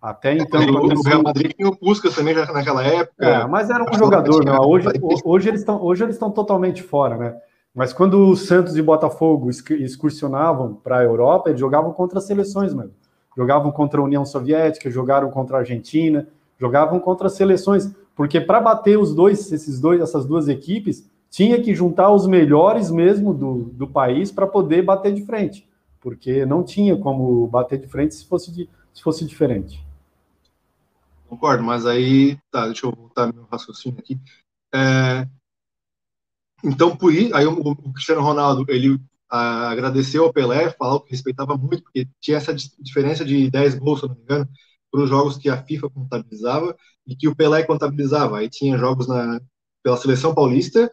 [0.00, 0.60] Até então.
[0.60, 3.26] o Real Madrid tinha o Puskas também naquela época.
[3.26, 4.60] É, mas era um jogador, não.
[4.68, 4.86] Hoje,
[5.24, 7.36] hoje eles estão hoje eles estão totalmente fora, né?
[7.74, 12.92] Mas quando o Santos e Botafogo excursionavam para a Europa, eles jogavam contra seleções mesmo.
[13.36, 16.26] Jogavam contra a União Soviética, jogaram contra a Argentina,
[16.58, 21.74] jogavam contra seleções, porque para bater os dois, esses dois, essas duas equipes, tinha que
[21.74, 25.68] juntar os melhores mesmo do, do país para poder bater de frente,
[26.00, 29.86] porque não tinha como bater de frente se fosse, de, se fosse diferente.
[31.28, 34.18] Concordo, mas aí, tá, deixa eu voltar meu raciocínio aqui.
[34.74, 35.26] É,
[36.64, 38.98] então, por isso, aí o, o Cristiano Ronaldo, ele
[39.30, 44.00] a, agradeceu ao Pelé, falou que respeitava muito, porque tinha essa diferença de 10 gols,
[44.00, 44.48] se não me engano,
[44.90, 48.38] para os jogos que a FIFA contabilizava e que o Pelé contabilizava.
[48.38, 49.40] Aí tinha jogos na,
[49.82, 50.92] pela seleção paulista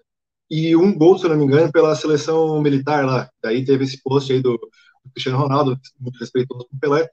[0.49, 3.29] e um gol, se não me engano, pela seleção militar lá.
[3.41, 7.09] Daí teve esse post aí do, do Cristiano Ronaldo, muito respeitoso com o Pelé.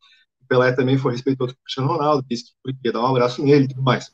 [0.53, 3.65] Pelé também foi respeitoso com o Cristiano Ronaldo, disse que podia dar um abraço nele
[3.65, 4.13] e tudo mais.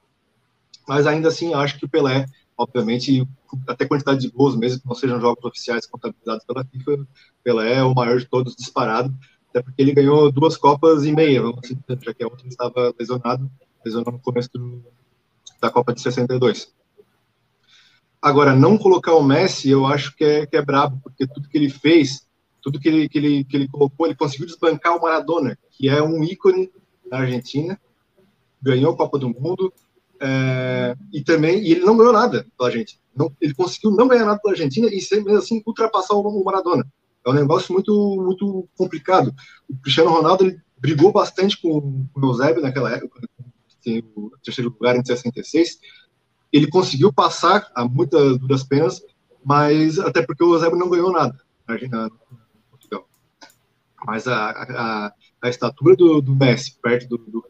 [0.86, 3.26] Mas ainda assim, acho que o Pelé, obviamente,
[3.66, 7.08] até quantidade de gols, mesmo que não sejam jogos oficiais contabilizados pela FIFA,
[7.42, 9.12] Pelé é o maior de todos disparado,
[9.50, 13.50] até porque ele ganhou duas Copas e meia, assim, já que a outra estava lesionado,
[13.84, 14.80] lesionou no começo do,
[15.60, 16.72] da Copa de 62.
[18.22, 21.58] Agora, não colocar o Messi, eu acho que é, que é brabo, porque tudo que
[21.58, 22.27] ele fez,
[22.68, 26.02] tudo que ele, que, ele, que ele colocou, ele conseguiu desbancar o Maradona, que é
[26.02, 26.70] um ícone
[27.10, 27.80] da Argentina,
[28.60, 29.72] ganhou a Copa do Mundo,
[30.20, 33.00] é, e também, e ele não ganhou nada pela gente.
[33.16, 36.86] Não, ele conseguiu não ganhar nada pela Argentina e, mesmo assim, ultrapassar o, Maradona.
[37.26, 37.92] É um negócio muito,
[38.22, 39.34] muito complicado.
[39.66, 43.20] O Cristiano Ronaldo ele brigou bastante com, com o Eusébio naquela época,
[43.82, 45.78] tem o terceiro lugar em 66,
[46.52, 49.02] ele conseguiu passar a muitas duras penas,
[49.42, 51.38] mas até porque o Eusébio não ganhou nada
[51.90, 52.10] na.
[54.06, 57.44] Mas a, a, a estatura do, do, Messi perto do, do,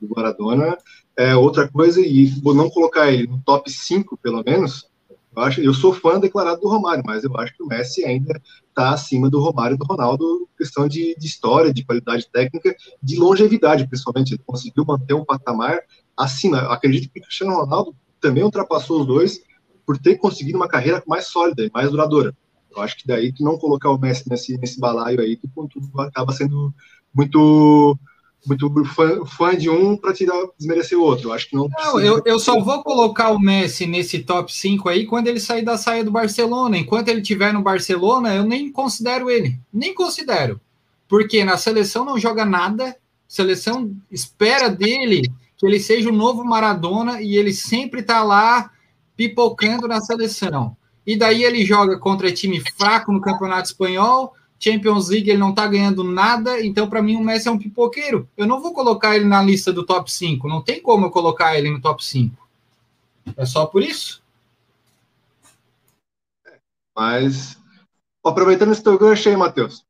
[0.00, 0.76] do Maradona
[1.16, 4.88] é outra coisa, e vou não colocar ele no top 5, pelo menos,
[5.36, 8.40] eu, acho, eu sou fã declarado do Romário, mas eu acho que o Messi ainda
[8.68, 13.16] está acima do Romário e do Ronaldo, questão de, de, história, de qualidade técnica, de
[13.16, 14.34] longevidade, principalmente.
[14.34, 15.80] Ele conseguiu manter um patamar
[16.16, 16.58] acima.
[16.58, 19.40] Eu acredito que o Cristiano Ronaldo também ultrapassou os dois
[19.84, 22.34] por ter conseguido uma carreira mais sólida e mais duradoura.
[22.74, 26.00] Eu acho que daí que não colocar o Messi nesse, nesse balaio aí, que tudo
[26.00, 26.72] acaba sendo
[27.14, 27.98] muito
[28.46, 31.28] muito fã, fã de um para tirar desmerecer o outro.
[31.28, 31.68] Eu acho que não.
[31.68, 35.62] Não, eu, eu só vou colocar o Messi nesse top 5 aí quando ele sair
[35.62, 36.76] da saia do Barcelona.
[36.76, 39.58] Enquanto ele estiver no Barcelona, eu nem considero ele.
[39.72, 40.60] Nem considero.
[41.08, 42.96] Porque na seleção não joga nada.
[43.26, 45.22] Seleção espera dele
[45.56, 48.70] que ele seja o novo Maradona e ele sempre está lá
[49.16, 50.76] pipocando na seleção.
[51.06, 55.66] E daí ele joga contra time fraco no Campeonato Espanhol, Champions League ele não está
[55.66, 58.28] ganhando nada, então para mim o Messi é um pipoqueiro.
[58.36, 61.56] Eu não vou colocar ele na lista do top 5, não tem como eu colocar
[61.56, 62.48] ele no top 5.
[63.36, 64.22] É só por isso.
[66.96, 67.58] Mas,
[68.24, 69.84] aproveitando esse teu gancho aí, Matheus,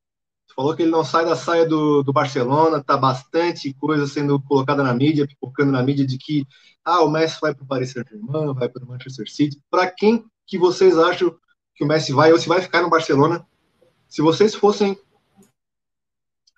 [0.57, 4.83] falou que ele não sai da saia do, do Barcelona, tá bastante coisa sendo colocada
[4.83, 6.47] na mídia, pipocando na mídia de que
[6.85, 9.61] ah, o Messi vai para o Paris Saint-Germain, vai para o Manchester City.
[9.71, 11.36] Para quem que vocês acham
[11.74, 13.47] que o Messi vai ou se vai ficar no Barcelona?
[14.09, 14.99] Se vocês fossem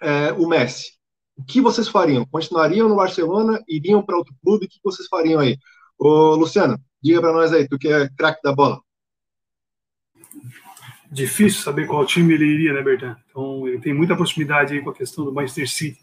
[0.00, 0.92] é, o Messi,
[1.36, 2.26] o que vocês fariam?
[2.26, 3.62] Continuariam no Barcelona?
[3.68, 4.66] Iriam para outro clube?
[4.66, 5.58] O que vocês fariam aí?
[5.98, 8.80] Ô, Luciano, diga para nós aí, tu que é craque da bola
[11.10, 13.16] difícil saber qual time ele iria, né, Bertan?
[13.30, 16.00] Então, ele tem muita proximidade aí com a questão do Manchester City,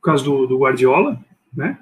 [0.00, 1.78] por causa do, do Guardiola, né?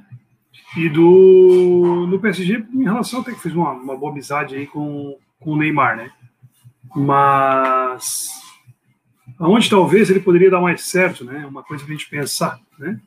[0.76, 5.18] E do no PSG, em relação até que fez uma, uma boa amizade aí com,
[5.40, 6.12] com o Neymar, né?
[6.94, 8.28] Mas
[9.38, 11.46] aonde talvez ele poderia dar mais certo, né?
[11.46, 13.01] Uma coisa para a gente pensar, né?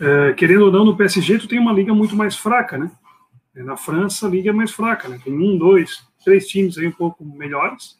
[0.00, 2.90] É, querendo ou não, no PSG tu tem uma liga muito mais fraca, né?
[3.54, 5.20] Na França a liga é mais fraca, né?
[5.22, 7.98] Tem um, dois, três times aí um pouco melhores.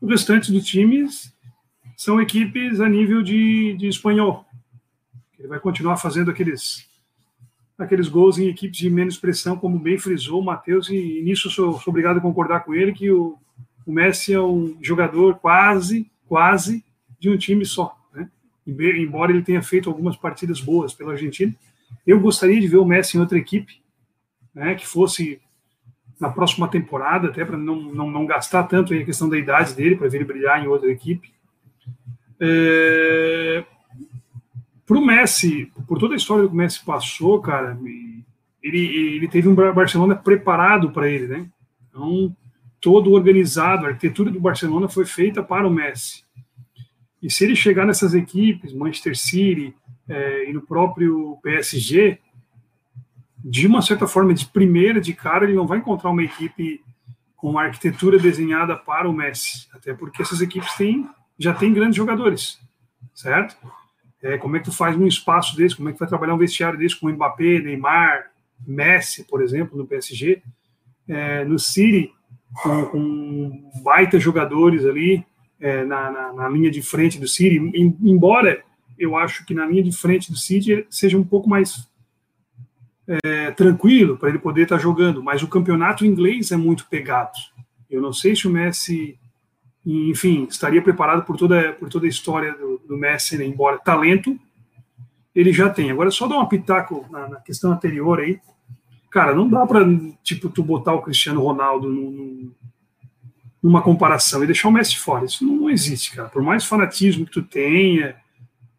[0.00, 1.34] O restante dos times
[1.96, 4.44] são equipes a nível de, de espanhol.
[5.38, 6.86] Ele vai continuar fazendo aqueles
[7.78, 11.78] aqueles gols em equipes de menos pressão, como bem frisou o Matheus, e, nisso sou,
[11.80, 13.36] sou, obrigado a concordar com ele, que o,
[13.86, 16.84] o Messi é um jogador quase, quase
[17.18, 17.96] de um time só.
[18.12, 18.28] Né?
[18.66, 21.54] Embora ele tenha feito algumas partidas boas pela Argentina,
[22.06, 23.82] eu gostaria de ver o Messi em outra equipe,
[24.54, 25.40] né, que fosse
[26.20, 29.96] na próxima temporada, até para não, não, não, gastar tanto a questão da idade dele,
[29.96, 31.32] para ver ele brilhar em outra equipe.
[32.40, 33.64] É...
[34.86, 37.78] Para o Messi, por toda a história que o Messi passou, cara,
[38.62, 38.78] ele,
[39.16, 41.46] ele teve um Barcelona preparado para ele, né?
[41.88, 42.36] Então,
[42.80, 46.24] todo organizado, a arquitetura do Barcelona foi feita para o Messi.
[47.22, 49.74] E se ele chegar nessas equipes, Manchester City
[50.06, 52.18] é, e no próprio PSG,
[53.42, 56.82] de uma certa forma, de primeira, de cara, ele não vai encontrar uma equipe
[57.36, 61.08] com uma arquitetura desenhada para o Messi, até porque essas equipes têm,
[61.38, 62.58] já têm grandes jogadores,
[63.14, 63.56] certo?
[64.24, 65.76] É, como é que tu faz um espaço desse?
[65.76, 68.30] Como é que vai trabalhar um vestiário desse com Mbappé, Neymar,
[68.66, 70.42] Messi, por exemplo, no PSG?
[71.06, 72.10] É, no City,
[72.62, 75.22] com, com baita jogadores ali
[75.60, 78.64] é, na, na, na, linha de frente do City, em, embora
[78.98, 81.86] eu acho que na linha de frente do City seja um pouco mais
[83.22, 87.32] é, tranquilo para ele poder estar tá jogando, mas o campeonato inglês é muito pegado.
[87.90, 89.18] Eu não sei se o Messi,
[89.84, 93.44] enfim, estaria preparado por toda, por toda a história do, do Messi, né?
[93.44, 94.38] embora talento
[95.34, 95.90] ele já tem.
[95.90, 98.40] Agora, só dar um pitaco na, na questão anterior aí.
[99.10, 99.80] Cara, não dá para
[100.22, 102.52] tipo, tu botar o Cristiano Ronaldo num,
[103.62, 105.24] numa comparação e deixar o Messi fora.
[105.24, 106.28] Isso não, não existe, cara.
[106.28, 108.16] Por mais fanatismo que tu tenha,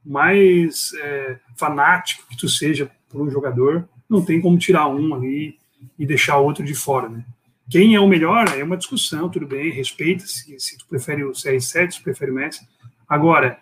[0.03, 5.57] mais é, fanático que tu seja por um jogador, não tem como tirar um ali
[5.99, 7.25] e deixar outro de fora, né?
[7.69, 11.91] Quem é o melhor é uma discussão, tudo bem, respeita-se, se tu prefere o CR7,
[11.91, 12.67] se prefere o Messi.
[13.07, 13.59] Agora,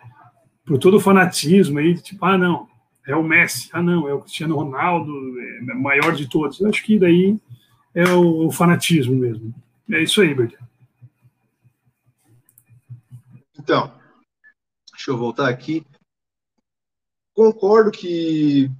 [0.64, 2.68] por todo o fanatismo aí, tipo, ah, não,
[3.06, 6.60] é o Messi, ah, não, é o Cristiano Ronaldo, é maior de todos.
[6.60, 7.38] Eu acho que daí
[7.94, 9.54] é o, o fanatismo mesmo.
[9.90, 10.54] É isso aí, Bert.
[13.58, 13.90] Então,
[14.92, 15.84] deixa eu voltar aqui.
[17.34, 18.70] Concordo que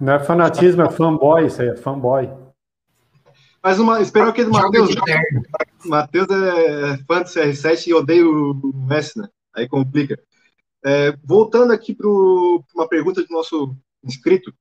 [0.00, 2.28] não é fanatismo, é fanboy, isso aí, é fanboy.
[3.66, 4.94] Mas uma, espero que o Matheus.
[5.84, 9.28] Matheus é fã do CR7 e odeia o Messi, né?
[9.52, 10.16] Aí complica.
[10.84, 14.54] É, voltando aqui para uma pergunta do nosso inscrito.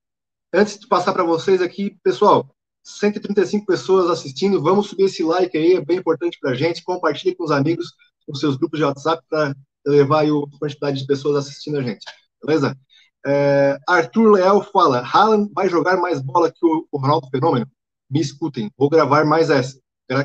[0.52, 2.50] Antes de passar para vocês aqui, pessoal,
[2.82, 6.84] 135 pessoas assistindo, vamos subir esse like aí, é bem importante para a gente.
[6.84, 7.94] Compartilhe com os amigos,
[8.26, 12.04] com seus grupos de WhatsApp, para levar aí a quantidade de pessoas assistindo a gente.
[12.44, 12.76] Beleza?
[13.24, 17.68] É, Arthur Leal fala: Haaland vai jogar mais bola que o, o Ronaldo Fenômeno?
[18.16, 19.78] Me escutem, vou gravar mais essa.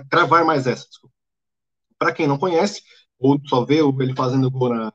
[0.08, 0.86] Gravar mais essa,
[1.98, 2.82] Para quem não conhece,
[3.18, 4.92] ou só vê ele fazendo gol na,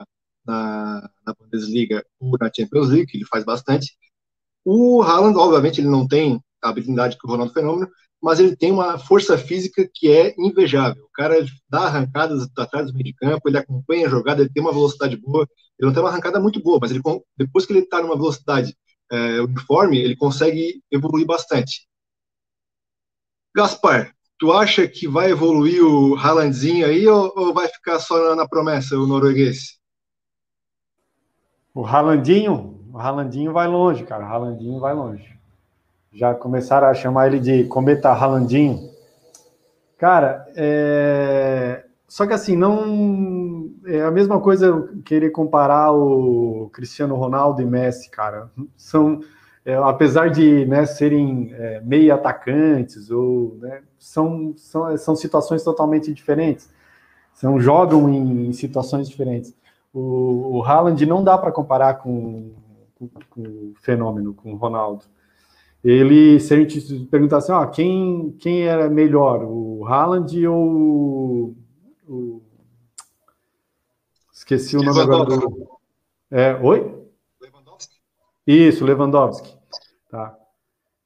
[0.47, 3.97] na, na Bundesliga ou na Champions League, que ele faz bastante.
[4.63, 7.91] O Haaland, obviamente, ele não tem a habilidade que o Ronaldo Fenômeno,
[8.23, 11.03] mas ele tem uma força física que é invejável.
[11.03, 14.63] O cara dá arrancadas atrás do meio de campo, ele acompanha a jogada, ele tem
[14.63, 15.45] uma velocidade boa.
[15.77, 17.01] Ele não tem uma arrancada muito boa, mas ele,
[17.35, 18.73] depois que ele está numa velocidade
[19.11, 21.85] é, uniforme, ele consegue evoluir bastante.
[23.55, 28.35] Gaspar, tu acha que vai evoluir o Haalandzinho aí ou, ou vai ficar só na,
[28.35, 29.79] na, promessa, o norueguês?
[31.73, 32.83] O Haalandinho?
[32.91, 34.25] O Haalandinho vai longe, cara.
[34.25, 35.35] O Haalandinho vai longe
[36.15, 38.89] já começaram a chamar ele de Cometa Ralandinho.
[39.97, 41.83] Cara, é...
[42.07, 43.69] só que assim, não.
[43.85, 48.49] É a mesma coisa querer comparar o Cristiano Ronaldo e Messi, cara.
[48.75, 49.19] São.
[49.65, 56.13] É, apesar de né, serem é, meio atacantes, ou, né, são, são, são situações totalmente
[56.13, 56.71] diferentes.
[57.33, 59.53] São, jogam em, em situações diferentes.
[59.91, 62.51] O, o Haaland não dá para comparar com,
[62.93, 65.05] com, com o fenômeno, com o Ronaldo
[65.85, 71.55] ele, se a gente perguntasse, ó, quem, quem era melhor, o Haaland ou
[72.07, 72.41] o...
[74.33, 75.69] Esqueci o nome agora do...
[76.31, 77.07] É, oi?
[77.39, 77.95] Lewandowski.
[78.47, 79.54] Isso, Lewandowski.
[80.15, 80.33] Tá.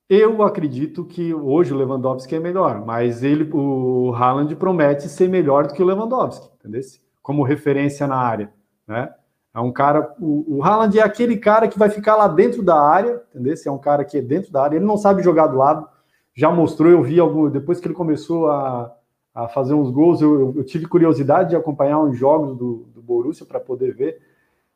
[0.08, 5.66] Eu acredito que hoje o Lewandowski é melhor, mas ele, o Haaland promete ser melhor
[5.66, 6.82] do que o Lewandowski, entendeu?
[7.20, 8.54] Como referência na área,
[8.88, 9.12] né?
[9.52, 10.16] É um cara.
[10.20, 13.56] O, o Haaland é aquele cara que vai ficar lá dentro da área, entendeu?
[13.66, 15.88] É um cara que é dentro da área, ele não sabe jogar do lado.
[16.36, 17.50] Já mostrou, eu vi algum.
[17.50, 18.96] Depois que ele começou a,
[19.34, 23.46] a fazer uns gols, eu, eu tive curiosidade de acompanhar uns jogos do, do Borussia
[23.46, 24.22] para poder ver.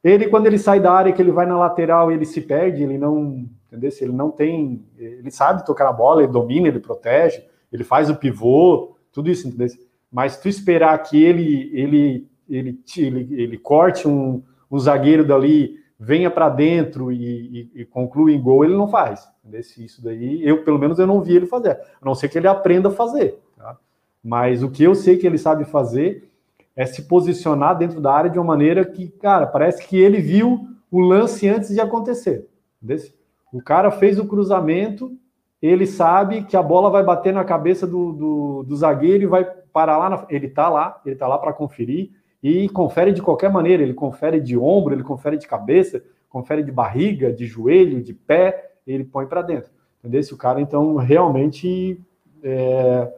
[0.04, 2.98] Ele, quando ele sai da área, que ele vai na lateral, ele se perde, ele
[2.98, 3.46] não.
[3.68, 3.92] Entendeu?
[4.02, 4.86] Ele não tem.
[4.98, 9.48] Ele sabe tocar a bola, ele domina, ele protege, ele faz o pivô, tudo isso,
[9.48, 9.68] entendeu?
[10.12, 14.44] Mas tu esperar que ele, ele, ele, ele, ele corte um
[14.74, 19.30] o zagueiro dali venha para dentro e, e, e, conclua em gol, ele não faz.
[19.78, 22.48] Isso daí, eu pelo menos eu não vi ele fazer, a não ser que ele
[22.48, 23.40] aprenda a fazer.
[23.56, 23.78] Tá?
[24.24, 26.28] Mas o que eu sei que ele sabe fazer
[26.76, 30.68] é se posicionar dentro da área de uma maneira que, cara, parece que ele viu
[30.92, 32.48] o lance antes de acontecer.
[32.82, 33.06] Entendeu?
[33.52, 35.16] O cara fez o cruzamento,
[35.62, 39.46] ele sabe que a bola vai bater na cabeça do, do, do zagueiro e vai
[39.46, 40.10] parar lá.
[40.10, 42.12] Na, ele tá lá, ele tá lá para conferir
[42.42, 43.84] e confere de qualquer maneira.
[43.84, 48.72] Ele confere de ombro, ele confere de cabeça, confere de barriga, de joelho, de pé,
[48.86, 49.72] ele põe para dentro.
[50.00, 50.20] Entendeu?
[50.20, 52.02] Esse cara, então, realmente
[52.44, 53.14] é,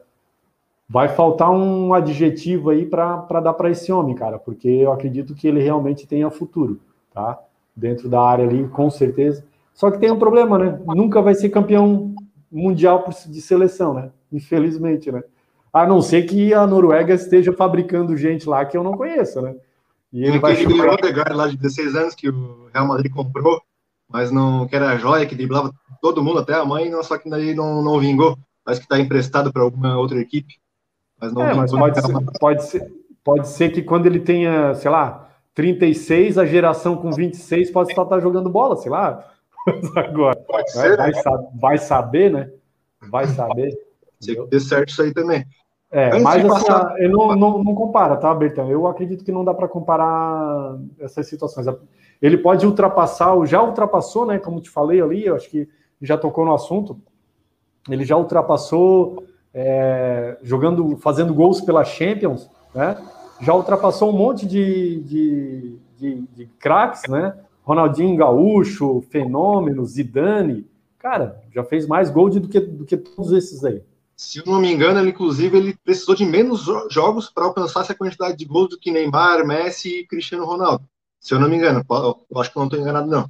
[0.87, 5.47] vai faltar um adjetivo aí para dar para esse homem, cara, porque eu acredito que
[5.47, 6.79] ele realmente tenha futuro,
[7.13, 7.39] tá?
[7.75, 9.43] Dentro da área ali, com certeza.
[9.73, 10.79] Só que tem um problema, né?
[10.85, 12.15] Nunca vai ser campeão
[12.51, 14.11] mundial de seleção, né?
[14.31, 15.23] Infelizmente, né?
[15.73, 19.55] A não ser que a Noruega esteja fabricando gente lá que eu não conheço, né?
[20.13, 20.55] E ele vai.
[20.65, 23.61] Odegaard lá de 16 anos que o Real Madrid comprou,
[24.09, 27.53] mas não que era joia, que driblava todo mundo, até a mãe, só que daí
[27.53, 28.37] não, não vingou.
[28.63, 30.55] Parece que está emprestado para alguma outra equipe.
[31.19, 32.93] Mas não é, mas pode ser, pode, ser,
[33.23, 38.05] pode ser que quando ele tenha, sei lá, 36, a geração com 26 pode estar
[38.05, 39.25] tá jogando bola, sei lá.
[39.95, 41.21] Agora, pode ser, vai, né?
[41.59, 42.51] vai, saber, né?
[43.09, 43.73] Vai saber.
[44.19, 45.45] Sei que dê certo isso aí também.
[45.89, 46.99] É, mas assim, passar...
[46.99, 48.69] eu não, não, não, compara, tá, Bertão?
[48.69, 51.67] Eu acredito que não dá para comparar essas situações.
[52.21, 54.37] Ele pode ultrapassar, já ultrapassou, né?
[54.37, 55.69] Como te falei ali, eu acho que
[56.01, 56.99] já tocou no assunto.
[57.89, 59.23] Ele já ultrapassou
[59.57, 62.97] é, jogando, fazendo gols pela Champions, né?
[63.39, 67.37] Já ultrapassou um monte de, de, de, de craques, né?
[67.63, 70.67] Ronaldinho Gaúcho, Fenômeno, Zidane.
[70.99, 73.81] Cara, já fez mais gols do que, do que todos esses aí.
[74.15, 77.95] Se eu não me engano, ele, inclusive, ele precisou de menos jogos para alcançar essa
[77.95, 80.85] quantidade de gols do que Neymar, Messi e Cristiano Ronaldo.
[81.19, 83.29] Se eu não me engano, eu acho que eu não estou enganado, não.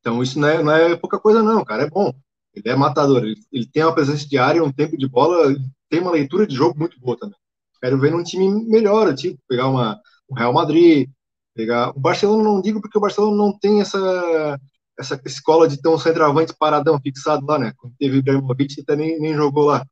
[0.00, 1.84] Então, isso não é, não é pouca coisa, não, cara.
[1.84, 2.12] É bom.
[2.54, 3.22] Ele é matador.
[3.22, 5.54] Ele, ele tem uma presença diária, um tempo de bola,
[5.88, 7.36] tem uma leitura de jogo muito boa também.
[7.80, 9.98] Quero ver num time melhor, tipo, pegar uma,
[10.30, 11.08] um Real Madrid,
[11.54, 11.90] pegar.
[11.90, 14.58] O Barcelona não digo porque o Barcelona não tem essa
[15.00, 17.72] essa escola de ter um centroavante paradão fixado lá, né?
[17.78, 19.84] Quando teve o Ibrahimovic, até nem, nem jogou lá.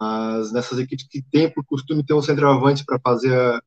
[0.00, 3.60] Mas nessas equipes que tem por costume ter um centroavante para fazer a,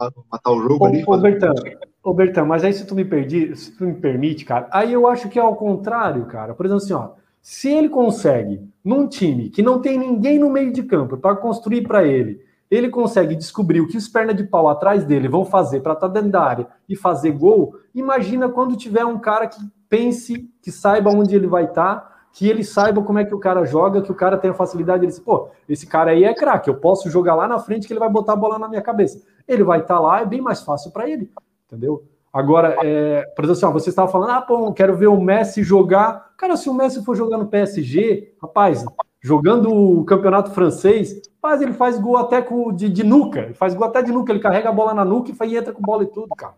[0.00, 1.02] a, matar o jogo ô, ali.
[1.06, 1.54] Ô, Bertão,
[2.02, 5.06] ô, Bertão, mas aí se tu me perdi, se tu me permite, cara, aí eu
[5.06, 6.54] acho que é ao contrário, cara.
[6.54, 7.12] Por exemplo, assim, ó,
[7.48, 11.86] se ele consegue, num time que não tem ninguém no meio de campo para construir
[11.86, 15.78] para ele, ele consegue descobrir o que os pernas de pau atrás dele vão fazer
[15.78, 17.76] para estar tá dentro da área e fazer gol.
[17.94, 22.48] Imagina quando tiver um cara que pense, que saiba onde ele vai estar, tá, que
[22.48, 25.04] ele saiba como é que o cara joga, que o cara tenha facilidade.
[25.04, 27.92] Ele diz, pô, esse cara aí é craque, eu posso jogar lá na frente que
[27.92, 29.22] ele vai botar a bola na minha cabeça.
[29.46, 31.30] Ele vai estar tá lá, é bem mais fácil para ele,
[31.68, 32.02] entendeu?
[32.36, 35.62] Agora, é, por exemplo, assim, ó, você estava falando, ah, pô, quero ver o Messi
[35.62, 36.34] jogar.
[36.36, 38.84] Cara, se o Messi for jogar no PSG, rapaz,
[39.22, 43.72] jogando o campeonato francês, faz, ele faz gol até com, de, de nuca, ele faz
[43.72, 45.80] gol até de nuca, ele carrega a bola na nuca e, faz, e entra com
[45.80, 46.52] bola e tudo, cara.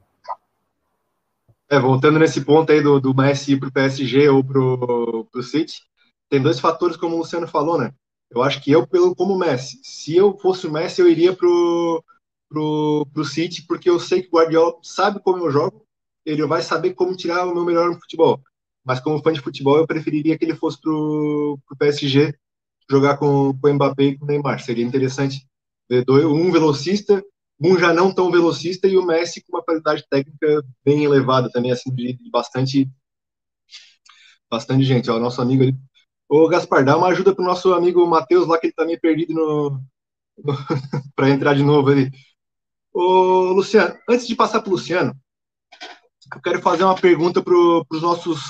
[1.71, 5.83] É, voltando nesse ponto aí do, do Messi ir pro PSG ou pro, pro City,
[6.29, 7.93] tem dois fatores, como o Luciano falou, né?
[8.29, 12.03] Eu acho que eu, pelo como Messi, se eu fosse o Messi, eu iria pro,
[12.49, 15.85] pro, pro City, porque eu sei que o Guardiola sabe como eu jogo,
[16.25, 18.41] ele vai saber como tirar o meu melhor no futebol.
[18.85, 22.35] Mas como fã de futebol, eu preferiria que ele fosse pro, pro PSG
[22.91, 24.61] jogar com, com o Mbappé e com o Neymar.
[24.61, 25.47] Seria interessante
[25.89, 27.23] ver dois, um velocista
[27.61, 31.73] um já não tão velocista e o Messi com uma qualidade técnica bem elevada também,
[31.73, 32.89] assim, de, de bastante
[34.51, 35.11] bastante gente.
[35.11, 35.77] Ó, o nosso amigo ali.
[36.29, 39.35] Ô, Gaspar, dá uma ajuda pro nosso amigo Matheus lá, que ele tá meio perdido
[39.35, 39.83] no
[41.17, 42.11] para entrar de novo ali.
[43.01, 45.15] Ô, Luciano, antes de passar pro Luciano,
[46.35, 48.41] eu quero fazer uma pergunta para os nossos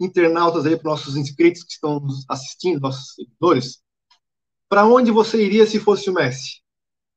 [0.00, 3.80] internautas aí, para nossos inscritos que estão assistindo, nossos seguidores.
[4.68, 6.60] Para onde você iria se fosse o Messi?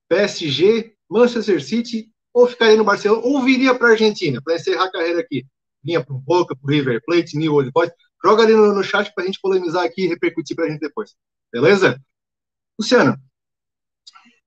[0.07, 4.91] PSG, Manchester City ou ficaria no Barcelona ou viria para a Argentina para encerrar a
[4.91, 5.43] carreira aqui.
[5.83, 7.91] Vinha para o Boca, para o River Plate, New Old Boys.
[8.23, 10.81] Joga ali no, no chat para a gente polemizar aqui e repercutir para a gente
[10.81, 11.15] depois.
[11.51, 11.99] Beleza?
[12.79, 13.17] Luciano,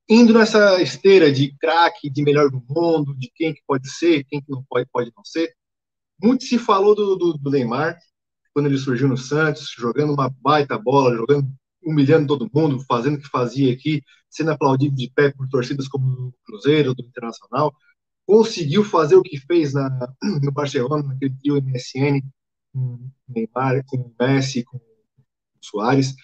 [0.09, 4.41] indo nessa esteira de craque, de melhor do mundo, de quem que pode ser, quem
[4.41, 5.55] que não pode, pode não ser,
[6.23, 7.99] muito se falou do, do, do Neymar,
[8.53, 11.49] quando ele surgiu no Santos, jogando uma baita bola, jogando,
[11.83, 16.07] humilhando todo mundo, fazendo o que fazia aqui, sendo aplaudido de pé por torcidas como
[16.07, 17.75] o Cruzeiro, do Internacional,
[18.27, 19.91] conseguiu fazer o que fez na,
[20.43, 22.21] no Barcelona, naquele trio MSN,
[22.73, 24.81] com Neymar, com Messi, com
[25.61, 26.15] Soares,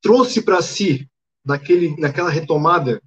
[0.00, 1.08] trouxe para si
[1.44, 3.00] naquele, naquela retomada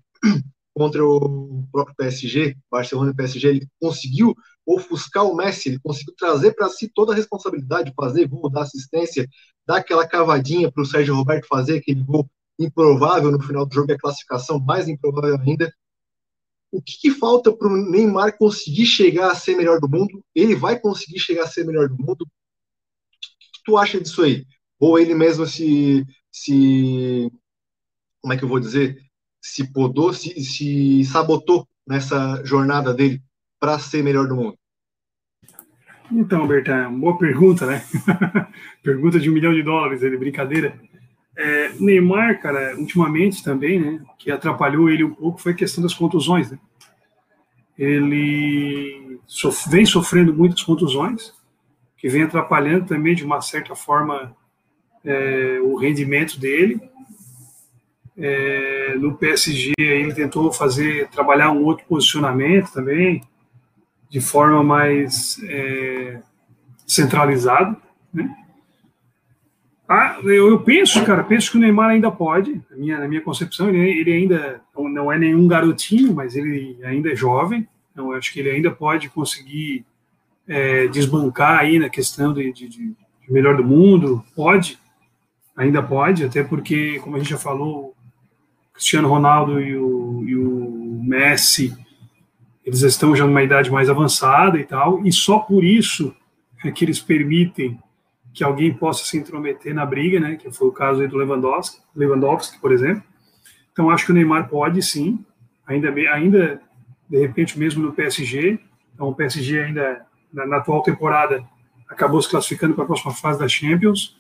[0.74, 6.54] contra o próprio PSG, Barcelona e PSG, ele conseguiu ofuscar o Messi, ele conseguiu trazer
[6.54, 9.28] para si toda a responsabilidade, fazer gol, dar assistência,
[9.66, 12.30] dar aquela cavadinha para o Sérgio Roberto fazer aquele gol
[12.60, 15.74] improvável no final do jogo, a classificação mais improvável ainda.
[16.72, 20.24] O que, que falta para o Neymar conseguir chegar a ser melhor do mundo?
[20.34, 22.24] Ele vai conseguir chegar a ser melhor do mundo?
[22.24, 24.46] O que tu acha disso aí?
[24.78, 27.32] Ou ele mesmo se, se
[28.26, 28.98] como é que eu vou dizer,
[29.40, 33.22] se podou, se, se sabotou nessa jornada dele
[33.60, 34.58] para ser melhor do mundo?
[36.12, 37.86] Então, Bertan, boa pergunta, né?
[38.82, 40.76] pergunta de um milhão de dólares, ele brincadeira.
[41.38, 45.94] É, Neymar, cara, ultimamente também, né, que atrapalhou ele um pouco foi a questão das
[45.94, 46.58] contusões, né?
[47.78, 51.32] Ele sof vem sofrendo muitas contusões,
[51.96, 54.36] que vem atrapalhando também de uma certa forma
[55.04, 56.82] é, o rendimento dele.
[58.18, 63.22] É, no PSG ele tentou fazer trabalhar um outro posicionamento também
[64.10, 66.22] de forma mais é,
[66.88, 67.76] centralizada
[68.14, 68.34] né?
[69.90, 73.20] ah, eu, eu, penso cara penso que o Neymar ainda pode na minha, na minha
[73.20, 78.32] concepção ele, ele ainda não é nenhum garotinho mas ele ainda é jovem então acho
[78.32, 79.86] que ele ainda pode conseguir
[80.48, 82.96] é, desbancar aí na questão de, de, de
[83.28, 84.80] melhor do mundo pode
[85.54, 87.95] ainda pode até porque como a gente já falou
[88.76, 91.76] Cristiano Ronaldo e o, e o Messi,
[92.64, 96.14] eles estão já numa idade mais avançada e tal, e só por isso
[96.64, 97.80] é que eles permitem
[98.34, 102.60] que alguém possa se intrometer na briga, né, que foi o caso do Lewandowski, Lewandowski,
[102.60, 103.02] por exemplo.
[103.72, 105.24] Então acho que o Neymar pode sim,
[105.66, 106.62] ainda ainda
[107.10, 108.60] de repente mesmo no PSG.
[108.94, 111.46] Então o PSG ainda na, na atual temporada
[111.88, 114.18] acabou se classificando para a próxima fase da Champions.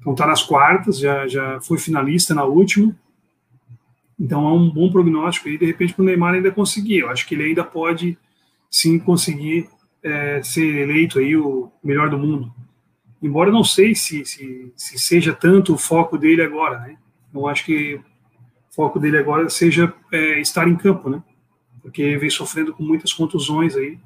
[0.00, 2.94] Então está nas quartas, já já foi finalista na última.
[4.18, 6.98] Então é um bom prognóstico e de repente para o Neymar ainda conseguir.
[6.98, 8.18] Eu acho que ele ainda pode
[8.70, 9.68] sim conseguir
[10.02, 12.52] é, ser eleito aí o melhor do mundo.
[13.22, 16.96] Embora não sei se, se, se seja tanto o foco dele agora, né?
[17.32, 21.22] Eu acho que o foco dele agora seja é, estar em campo, né?
[21.82, 23.98] Porque vem sofrendo com muitas contusões aí.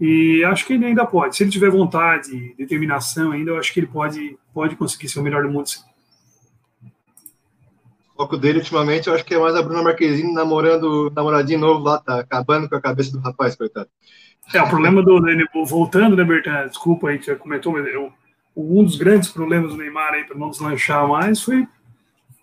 [0.00, 1.36] E acho que ele ainda pode.
[1.36, 5.22] Se ele tiver vontade, determinação ainda, eu acho que ele pode, pode conseguir ser o
[5.22, 5.68] melhor do mundo.
[5.68, 5.91] Sim
[8.22, 11.98] foco dele ultimamente, eu acho que é mais a Bruna Marquezine namorando namoradinho novo lá,
[11.98, 13.88] tá acabando com a cabeça do rapaz, coitado.
[14.54, 15.20] É, o problema do
[15.66, 16.68] voltando, né, Bertan?
[16.68, 18.12] Desculpa aí que já comentou, mas eu,
[18.56, 21.66] um dos grandes problemas do Neymar aí para não deslanchar mais foi,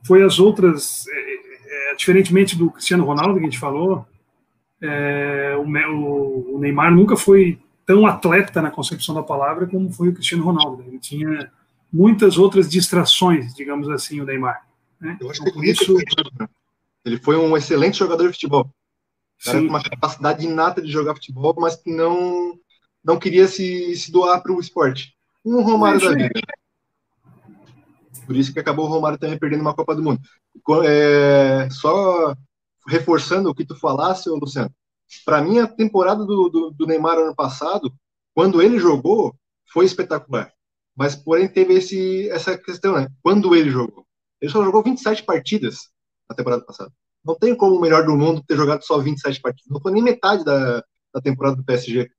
[0.06, 4.06] foi as outras, é, é, diferentemente do Cristiano Ronaldo que a gente falou,
[4.82, 10.14] é, o, o, Neymar nunca foi tão atleta na concepção da palavra como foi o
[10.14, 10.78] Cristiano Ronaldo.
[10.78, 10.86] Né?
[10.88, 11.52] Ele tinha
[11.92, 14.69] muitas outras distrações, digamos assim, o Neymar.
[15.00, 15.18] Né?
[15.20, 15.98] Eu acho então, que isso...
[17.06, 18.70] ele foi um excelente jogador de futebol.
[19.46, 22.60] Era com uma capacidade inata de jogar futebol, mas que não,
[23.04, 25.16] não queria se, se doar para o esporte.
[25.46, 26.30] Um Romário da vida.
[28.26, 30.20] Por isso que acabou o Romário também perdendo uma Copa do Mundo.
[30.86, 32.36] É, só
[32.88, 34.72] reforçando o que tu falasse, Luciano,
[35.26, 37.92] para mim a temporada do, do, do, Neymar ano passado,
[38.34, 39.36] quando ele jogou,
[39.72, 40.52] foi espetacular.
[40.96, 43.08] Mas porém teve esse, essa questão, né?
[43.24, 44.06] Quando ele jogou.
[44.42, 45.90] Ele só jogou 27 partidas
[46.30, 46.92] na temporada passada.
[47.24, 49.70] Não tem como o melhor do mundo ter jogado só 27 partidas.
[49.70, 50.84] Não foi nem metade da,
[51.14, 52.10] da temporada do PSG.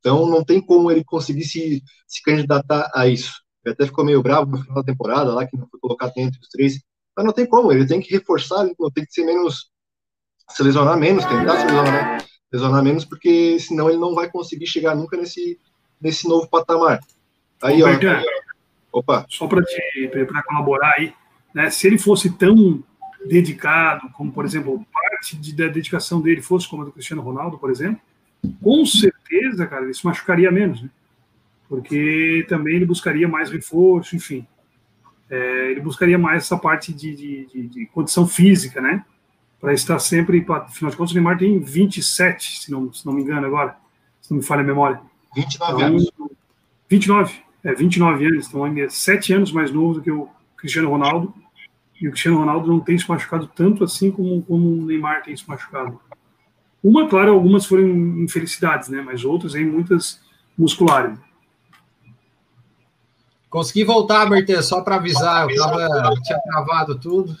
[0.00, 3.42] Então não tem como ele conseguir se, se candidatar a isso.
[3.64, 6.40] Ele até ficou meio bravo no final da temporada, lá que não foi colocado entre
[6.40, 6.80] os três.
[7.16, 9.70] Mas não tem como, ele tem que reforçar, ele tem que ser menos.
[10.48, 14.96] se lesionar menos, tentar se lesionar, lesionar menos, porque senão ele não vai conseguir chegar
[14.96, 15.60] nunca nesse,
[16.00, 17.00] nesse novo patamar.
[17.62, 17.88] Aí, ó.
[18.92, 19.26] Opa.
[19.28, 19.62] Só para
[20.44, 21.12] colaborar aí,
[21.54, 21.70] né?
[21.70, 22.82] Se ele fosse tão
[23.26, 27.58] dedicado, como, por exemplo, parte de, da dedicação dele fosse como a do Cristiano Ronaldo,
[27.58, 28.00] por exemplo,
[28.62, 30.88] com certeza, cara, ele se machucaria menos, né?
[31.68, 34.46] Porque também ele buscaria mais reforço, enfim.
[35.28, 39.04] É, ele buscaria mais essa parte de, de, de, de condição física, né?
[39.60, 43.12] Para estar sempre, pra, afinal de contas, o Neymar tem 27, se não, se não
[43.12, 43.76] me engano agora,
[44.20, 45.00] se não me falha a memória.
[45.36, 46.12] 29 então, anos.
[46.88, 50.88] 29, é, 29 anos, então ainda é 7 anos mais novo do que o Cristiano
[50.88, 51.32] Ronaldo.
[52.00, 55.36] E o Cristiano Ronaldo não tem se machucado tanto assim como, como o Neymar tem
[55.36, 56.00] se machucado.
[56.82, 57.86] Uma, claro, algumas foram
[58.22, 59.02] infelicidades, né?
[59.02, 60.20] Mas outras aí, muitas
[60.56, 61.18] musculares.
[63.50, 67.36] Consegui voltar, Bertê, só para avisar, eu tava, tinha travado tudo.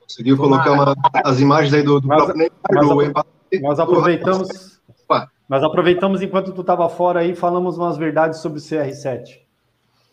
[0.00, 0.94] Conseguiu colocar uma,
[1.24, 2.36] as imagens aí do, do Mas- próprio
[2.76, 3.60] Neymar, Mbappé.
[3.60, 4.78] Nós aproveitamos.
[5.04, 5.30] Opa.
[5.48, 9.40] Nós aproveitamos enquanto tu estava fora aí, falamos umas verdades sobre o CR7.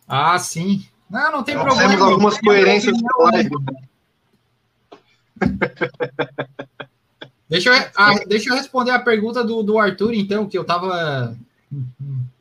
[0.08, 0.86] Ah, sim.
[1.14, 1.92] Não, não tem Nós problema.
[1.92, 3.10] Temos algumas a coerências né?
[3.20, 3.50] live.
[7.50, 11.38] Deixa eu, ah, deixa eu responder a pergunta do, do Arthur, então, que eu tava.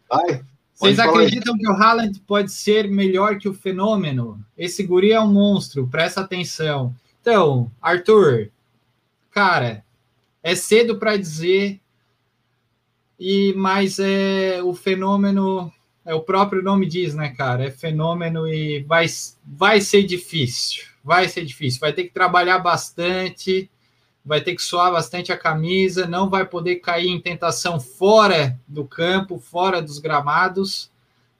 [0.08, 0.42] Vai.
[0.72, 1.26] Vocês falar aí.
[1.26, 4.42] acreditam que o Haaland pode ser melhor que o fenômeno?
[4.56, 6.94] Esse guri é um monstro, presta atenção.
[7.20, 8.50] Então, Arthur,
[9.30, 9.84] cara,
[10.42, 11.78] é cedo para dizer,
[13.20, 15.70] e mas é o fenômeno,
[16.04, 17.64] é o próprio nome diz, né, cara?
[17.64, 19.06] É fenômeno e vai,
[19.44, 20.84] vai ser difícil.
[21.02, 21.80] Vai ser difícil.
[21.80, 23.70] Vai ter que trabalhar bastante,
[24.24, 28.84] vai ter que suar bastante a camisa, não vai poder cair em tentação fora do
[28.84, 30.90] campo, fora dos gramados.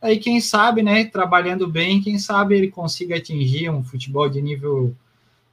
[0.00, 4.94] Aí, quem sabe, né, trabalhando bem, quem sabe ele consiga atingir um futebol de nível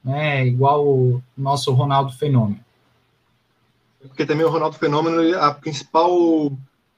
[0.02, 2.60] né, igual o nosso Ronaldo Fenômeno.
[4.00, 6.50] Porque também o Ronaldo Fenômeno, a principal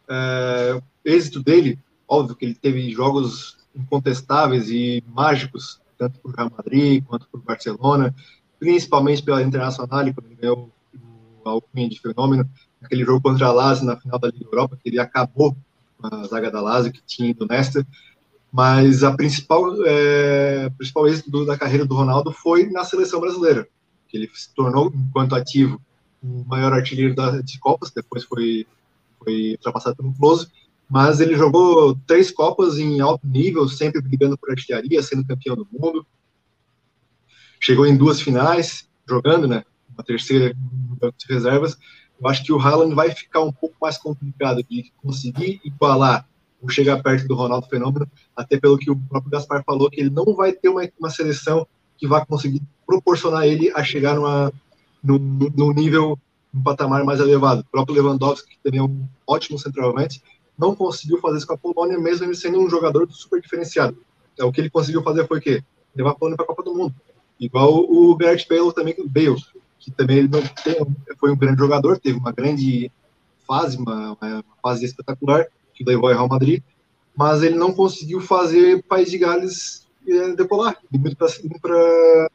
[0.09, 1.79] é, êxito dele,
[2.13, 7.41] óbvio que ele teve jogos incontestáveis e mágicos, tanto para o Real Madrid quanto para
[7.41, 8.15] o Barcelona,
[8.59, 10.71] principalmente pela Internacional, quando ele ganhou
[11.43, 12.49] o alcunha de Fenômeno,
[12.83, 15.57] aquele jogo contra a Lazio na final da Liga Europa, que ele acabou
[15.99, 17.87] com a zaga da Lazio, que tinha ido nesta,
[18.53, 23.67] mas a principal, é, principal êxito da carreira do Ronaldo foi na seleção brasileira,
[24.09, 25.81] que ele se tornou, enquanto ativo,
[26.23, 28.67] o maior artilheiro da, de Copas, depois foi,
[29.19, 30.49] foi ultrapassado pelo Close,
[30.93, 35.66] mas ele jogou três Copas em alto nível, sempre brigando por artilharia, sendo campeão do
[35.72, 36.07] mundo.
[37.59, 39.64] Chegou em duas finais, jogando, né?
[39.88, 40.55] Uma terceira
[41.01, 41.78] no de reservas.
[42.20, 46.28] Eu acho que o Haaland vai ficar um pouco mais complicado de conseguir igualar
[46.61, 50.11] ou chegar perto do Ronaldo Fenômeno, até pelo que o próprio Gaspar falou, que ele
[50.11, 51.66] não vai ter uma, uma seleção
[51.97, 54.53] que vai conseguir proporcionar ele a chegar numa,
[55.03, 55.18] num,
[55.57, 56.18] num nível,
[56.55, 57.62] um patamar mais elevado.
[57.62, 60.22] O próprio Lewandowski, que também é um ótimo centroavante,
[60.63, 63.99] não conseguiu fazer isso com a Polônia, mesmo ele sendo um jogador super diferenciado.
[64.33, 65.65] Então, o que ele conseguiu fazer foi o quê?
[65.95, 66.95] Levar a Polônia para a Copa do Mundo.
[67.41, 69.43] Igual o Gareth Bale também, Bale,
[69.81, 70.31] que também ele
[71.19, 72.91] foi um grande jogador, teve uma grande
[73.47, 76.63] fase, uma, uma fase espetacular, que levou ao Real Madrid,
[77.17, 82.31] mas ele não conseguiu fazer País de Gales eh, decolar, muito para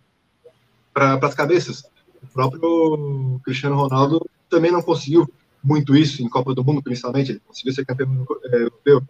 [1.21, 1.85] as cabeças.
[2.21, 5.27] O próprio Cristiano Ronaldo também não conseguiu
[5.63, 9.01] muito isso em Copa do Mundo, principalmente, ele conseguiu ser campeão eh, europeu.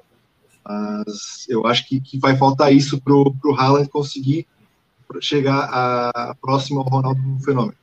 [0.65, 4.45] Mas eu acho que, que vai faltar isso para o Haaland conseguir
[5.21, 7.77] chegar a, próximo ao Ronaldo Fenômeno.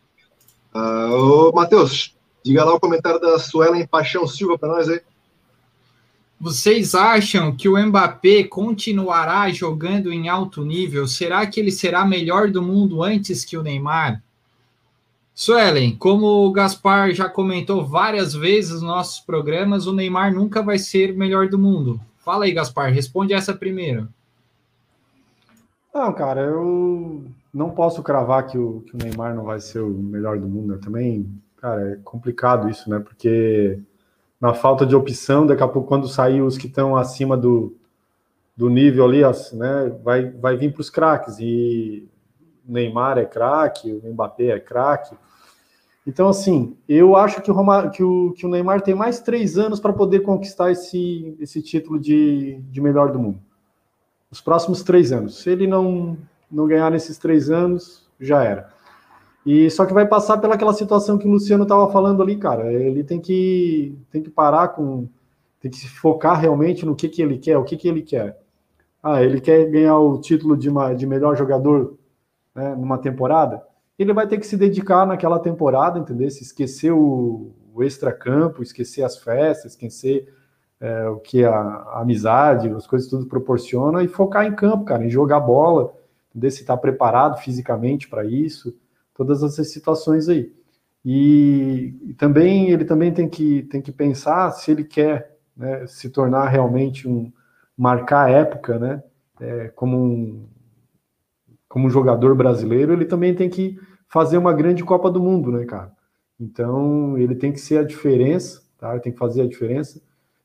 [0.74, 5.00] Uh, Matheus, diga lá o comentário da Suelen Paixão Silva para nós aí.
[6.40, 11.06] Vocês acham que o Mbappé continuará jogando em alto nível?
[11.06, 14.22] Será que ele será melhor do mundo antes que o Neymar?
[15.35, 20.78] Suelen, como o Gaspar já comentou várias vezes nos nossos programas, o Neymar nunca vai
[20.78, 22.01] ser melhor do mundo.
[22.18, 24.09] Fala aí, Gaspar, responde essa primeiro.
[25.93, 29.91] Não, cara, eu não posso cravar que o, que o Neymar não vai ser o
[29.91, 30.74] melhor do mundo.
[30.74, 33.01] Eu também, cara, é complicado isso, né?
[33.01, 33.78] Porque
[34.41, 37.74] na falta de opção, daqui a pouco, quando sair os que estão acima do,
[38.57, 39.22] do nível ali,
[39.53, 41.39] né, vai, vai vir para os craques.
[41.39, 42.13] E o
[42.66, 45.16] Neymar é craque, o Mbappé é craque.
[46.06, 49.56] Então, assim, eu acho que o, Roma, que o, que o Neymar tem mais três
[49.56, 53.40] anos para poder conquistar esse, esse título de, de melhor do mundo.
[54.30, 55.38] Os próximos três anos.
[55.38, 56.18] Se ele não,
[56.50, 58.68] não ganhar nesses três anos, já era.
[59.46, 62.72] E só que vai passar pelaquela situação que o Luciano estava falando ali, cara.
[62.72, 65.08] Ele tem que, tem que parar com.
[65.60, 68.38] Tem que se focar realmente no que, que ele quer, o que, que ele quer.
[69.02, 71.96] Ah, ele quer ganhar o título de, uma, de melhor jogador
[72.55, 73.62] né, numa temporada.
[73.98, 76.30] Ele vai ter que se dedicar naquela temporada, entendeu?
[76.30, 80.32] Se esquecer o, o extracampo, esquecer as festas, esquecer
[80.80, 85.05] é, o que a, a, amizade, as coisas tudo proporciona e focar em campo, cara,
[85.05, 85.94] em jogar bola,
[86.30, 86.50] entendeu?
[86.50, 88.76] se está preparado fisicamente para isso
[89.14, 90.52] todas essas situações aí.
[91.05, 96.09] E, e, também ele também tem que, tem que pensar se ele quer né, se
[96.11, 97.32] tornar realmente um
[97.76, 99.02] marcar a época, né,
[99.40, 100.48] é, como um
[101.75, 105.91] como jogador brasileiro, ele também tem que fazer uma grande Copa do Mundo, né, cara?
[106.39, 108.93] Então ele tem que ser a diferença, tá?
[108.93, 110.01] Ele tem que fazer a diferença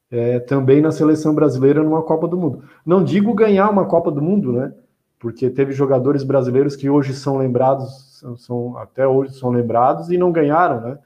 [0.10, 2.64] é, também na seleção brasileira numa Copa do Mundo.
[2.84, 4.74] Não digo ganhar uma Copa do Mundo, né?
[5.20, 10.18] porque teve jogadores brasileiros que hoje são lembrados, são, são até hoje são lembrados e
[10.18, 10.98] não ganharam, né?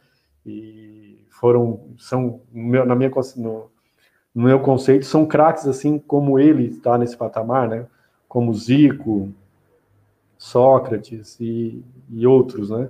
[0.46, 3.72] E foram, são, na minha, no,
[4.34, 7.88] no meu conceito, são craques assim como ele está nesse patamar, né?
[8.30, 9.34] Como Zico,
[10.44, 11.82] Sócrates e,
[12.12, 12.90] e outros, né?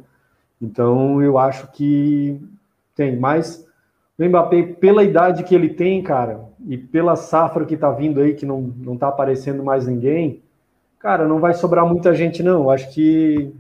[0.60, 2.42] Então eu acho que
[2.96, 3.64] tem, mas
[4.18, 8.34] o Mbappé, pela idade que ele tem, cara, e pela safra que tá vindo aí,
[8.34, 10.42] que não, não tá aparecendo mais ninguém,
[10.98, 12.72] cara, não vai sobrar muita gente, não.
[12.72, 13.54] Acho que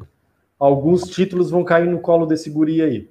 [0.58, 3.10] alguns títulos vão cair no colo desse guri aí.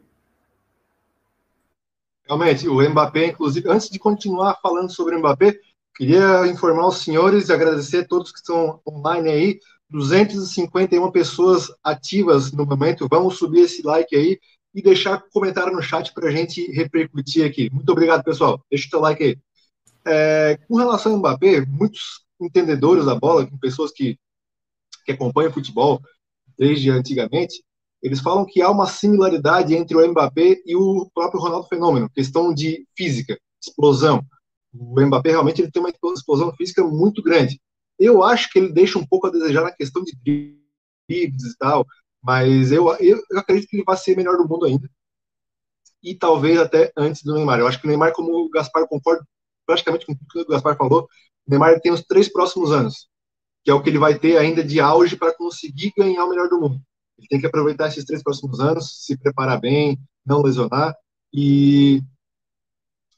[2.26, 5.61] Realmente, o Mbappé, inclusive, antes de continuar falando sobre o Mbappé,
[5.95, 9.61] queria informar os senhores e agradecer a todos que estão online aí.
[9.93, 13.07] 251 pessoas ativas no momento.
[13.09, 14.40] Vamos subir esse like aí
[14.74, 17.70] e deixar comentário no chat para a gente repercutir aqui.
[17.70, 18.64] Muito obrigado, pessoal.
[18.70, 19.38] Deixa o seu like aí.
[20.05, 24.18] É, com relação ao Mbappé, muitos entendedores da bola, pessoas que,
[25.05, 26.01] que acompanham futebol
[26.59, 27.62] desde antigamente,
[28.03, 32.53] eles falam que há uma similaridade entre o Mbappé e o próprio Ronaldo Fenômeno, questão
[32.53, 34.24] de física, explosão.
[34.74, 37.61] O Mbappé realmente ele tem uma explosão física muito grande.
[38.03, 40.12] Eu acho que ele deixa um pouco a desejar na questão de
[41.09, 41.86] dribles e tal,
[42.22, 44.90] mas eu, eu, eu acredito que ele vai ser melhor do mundo ainda.
[46.03, 47.61] E talvez até antes do Neymar.
[47.61, 49.24] Eu acho que o Neymar, como o Gaspar, concordo
[49.64, 51.09] praticamente com tudo que o Gaspar falou,
[51.46, 53.09] o Neymar tem os três próximos anos,
[53.64, 56.48] que é o que ele vai ter ainda de auge para conseguir ganhar o melhor
[56.48, 56.80] do mundo.
[57.16, 59.96] Ele tem que aproveitar esses três próximos anos, se preparar bem,
[60.26, 60.92] não lesionar
[61.32, 62.03] e,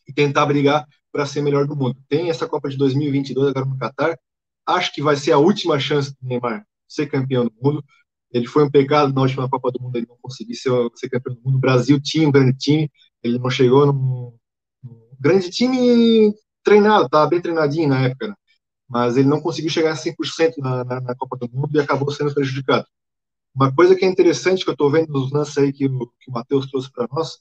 [0.07, 1.97] e tentar brigar para ser melhor do mundo.
[2.09, 4.18] Tem essa Copa de 2022 agora no Catar.
[4.67, 7.85] Acho que vai ser a última chance do Neymar ser campeão do mundo.
[8.33, 11.35] Ele foi um pecado na última Copa do Mundo ele não conseguir ser, ser campeão
[11.35, 11.57] do mundo.
[11.57, 12.91] O Brasil tinha um grande time,
[13.23, 14.37] ele não chegou num,
[14.83, 18.35] num grande time treinado, estava bem treinadinho na época, né?
[18.89, 22.11] mas ele não conseguiu chegar a 100% na, na, na Copa do Mundo e acabou
[22.11, 22.87] sendo prejudicado.
[23.55, 26.31] Uma coisa que é interessante que eu estou vendo nos lances aí que o, que
[26.31, 27.39] o Matheus trouxe para nós,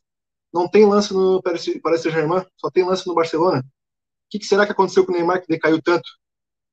[0.54, 3.60] não tem lance no Paris Saint-Germain, só tem lance no Barcelona.
[3.60, 3.64] O
[4.30, 6.08] que, que, será que aconteceu com o Neymar que decaiu tanto?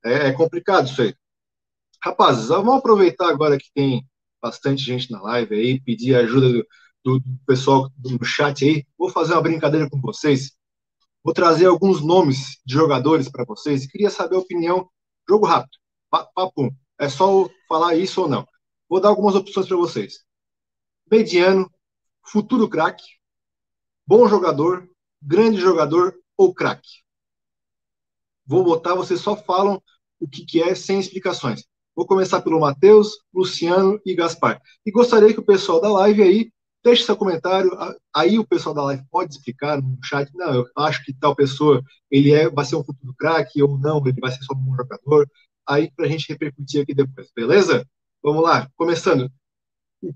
[0.03, 1.15] É, é complicado isso aí.
[2.03, 4.07] Rapazes, vamos aproveitar agora que tem
[4.41, 6.67] bastante gente na live aí, pedir ajuda do,
[7.03, 8.85] do, do pessoal do chat aí.
[8.97, 10.51] Vou fazer uma brincadeira com vocês.
[11.23, 14.89] Vou trazer alguns nomes de jogadores para vocês queria saber a opinião.
[15.29, 15.77] Jogo rápido,
[16.09, 16.75] papo.
[16.99, 18.47] É só falar isso ou não.
[18.89, 20.23] Vou dar algumas opções para vocês.
[21.09, 21.69] Mediano,
[22.23, 23.03] futuro craque,
[24.05, 24.89] bom jogador,
[25.21, 27.01] grande jogador ou craque.
[28.45, 29.81] Vou botar, vocês só falam
[30.21, 31.65] o que, que é sem explicações.
[31.95, 34.61] Vou começar pelo Matheus, Luciano e Gaspar.
[34.85, 36.51] E gostaria que o pessoal da live aí
[36.83, 37.71] deixe seu comentário.
[38.15, 40.29] Aí o pessoal da live pode explicar no chat.
[40.33, 44.01] Não, eu acho que tal pessoa ele é, vai ser um futuro craque ou não,
[44.05, 45.27] ele vai ser só um bom jogador.
[45.67, 47.85] Aí para a gente repercutir aqui depois, beleza?
[48.23, 49.29] Vamos lá, começando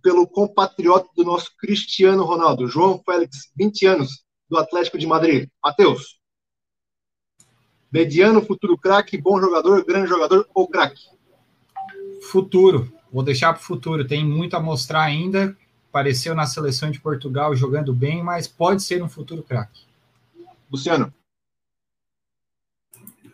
[0.01, 5.49] pelo compatriota do nosso Cristiano Ronaldo, João Félix, 20 anos, do Atlético de Madrid.
[5.63, 6.19] Matheus.
[7.95, 11.01] Mediano, futuro craque, bom jogador, grande jogador ou craque?
[12.29, 12.91] Futuro.
[13.09, 14.05] Vou deixar para o futuro.
[14.05, 15.55] Tem muito a mostrar ainda.
[15.87, 19.85] Apareceu na seleção de Portugal jogando bem, mas pode ser um futuro craque.
[20.69, 21.13] Luciano.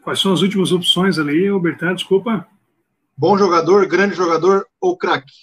[0.03, 1.95] Quais são as últimas opções ali, Albertano?
[1.95, 2.47] Desculpa.
[3.17, 5.33] Bom jogador, grande jogador ou craque?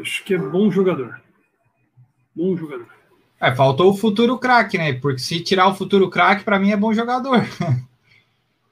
[0.00, 1.20] Acho que é bom jogador.
[2.34, 3.01] Bom jogador.
[3.42, 4.92] É, faltou o futuro craque, né?
[4.92, 7.38] Porque se tirar o futuro craque, para mim é bom jogador.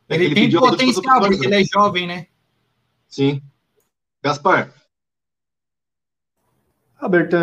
[0.08, 2.26] É ele, ele tem potencial, porque ele é jovem, né?
[3.06, 3.40] Sim.
[4.20, 4.74] Gaspar.
[6.98, 7.36] Alberto,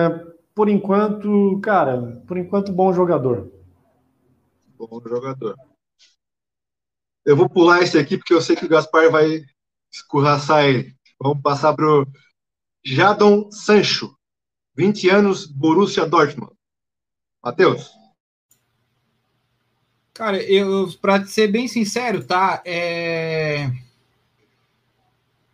[0.53, 3.49] por enquanto, cara, por enquanto, bom jogador.
[4.77, 5.55] Bom jogador.
[7.25, 9.45] Eu vou pular esse aqui porque eu sei que o Gaspar vai
[9.89, 10.93] escorraçar ele.
[11.17, 12.05] Vamos passar para o
[12.83, 14.13] Jadon Sancho,
[14.75, 16.56] 20 anos, Borussia Dortmund.
[17.47, 17.93] Matheus.
[20.13, 22.61] Cara, eu, para ser bem sincero, tá?
[22.65, 23.71] É...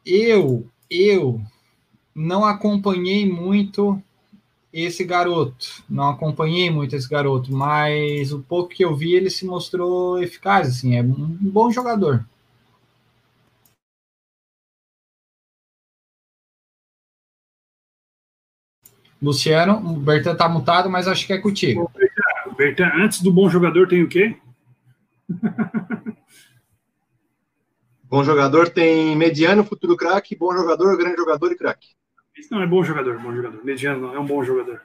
[0.04, 1.40] Eu, eu
[2.16, 4.02] não acompanhei muito
[4.72, 9.46] esse garoto, não acompanhei muito esse garoto, mas o pouco que eu vi ele se
[9.46, 12.26] mostrou eficaz, assim, é um bom jogador.
[19.24, 21.90] Luciano, o Bertan tá mutado, mas acho que é contigo.
[21.96, 24.36] Bertan, Bertan, antes do bom jogador tem o quê?
[28.04, 31.96] bom jogador tem mediano, futuro craque, bom jogador, grande jogador e craque.
[32.38, 33.64] Isso não é bom jogador, bom jogador.
[33.64, 34.82] Mediano não é um bom jogador.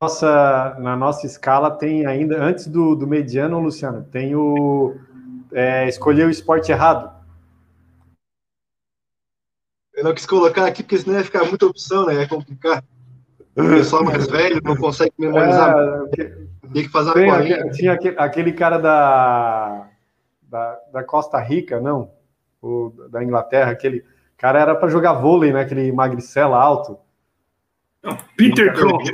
[0.00, 4.96] Nossa, na nossa escala tem ainda, antes do, do mediano, Luciano, tem o
[5.52, 7.21] é, escolheu o esporte errado.
[9.94, 12.22] Eu não quis colocar aqui porque senão ia ficar muita opção, né?
[12.22, 12.84] É complicado.
[13.54, 15.74] O pessoal mais velho não consegue memorizar.
[16.18, 16.36] É,
[16.72, 19.88] Tem que fazer tem, Tinha aquele, aquele cara da,
[20.42, 22.10] da, da, Costa Rica, não,
[22.62, 24.04] o, da Inglaterra, aquele
[24.38, 25.60] cara era para jogar vôlei, né?
[25.60, 26.98] Aquele magricela alto.
[28.36, 29.12] Peter Crouch.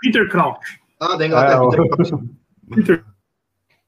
[0.00, 0.80] Peter Crouch.
[1.00, 1.62] Ah, da Inglaterra.
[1.64, 3.04] É, Peter.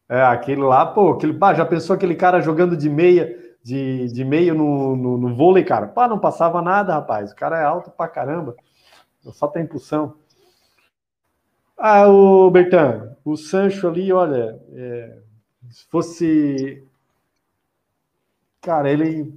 [0.09, 4.25] É, aquele lá, pô, aquele, pá, já pensou aquele cara jogando de meia, de, de
[4.25, 5.87] meio no, no, no vôlei, cara?
[5.87, 7.33] Pá, não passava nada, rapaz.
[7.33, 8.57] O cara é alto pra caramba.
[9.33, 10.17] Só tem impulsão.
[11.79, 15.19] Ah, o Bertan, o Sancho ali, olha, é,
[15.71, 16.87] se fosse.
[18.61, 19.33] Cara, ele.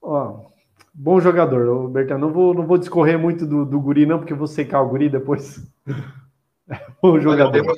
[0.00, 0.46] Ó,
[0.92, 2.18] bom jogador, o Bertan.
[2.18, 4.88] Não vou, não vou discorrer muito do, do Guri, não, porque eu vou secar o
[4.88, 5.60] Guri depois.
[7.02, 7.52] bom jogador.
[7.52, 7.76] Temos,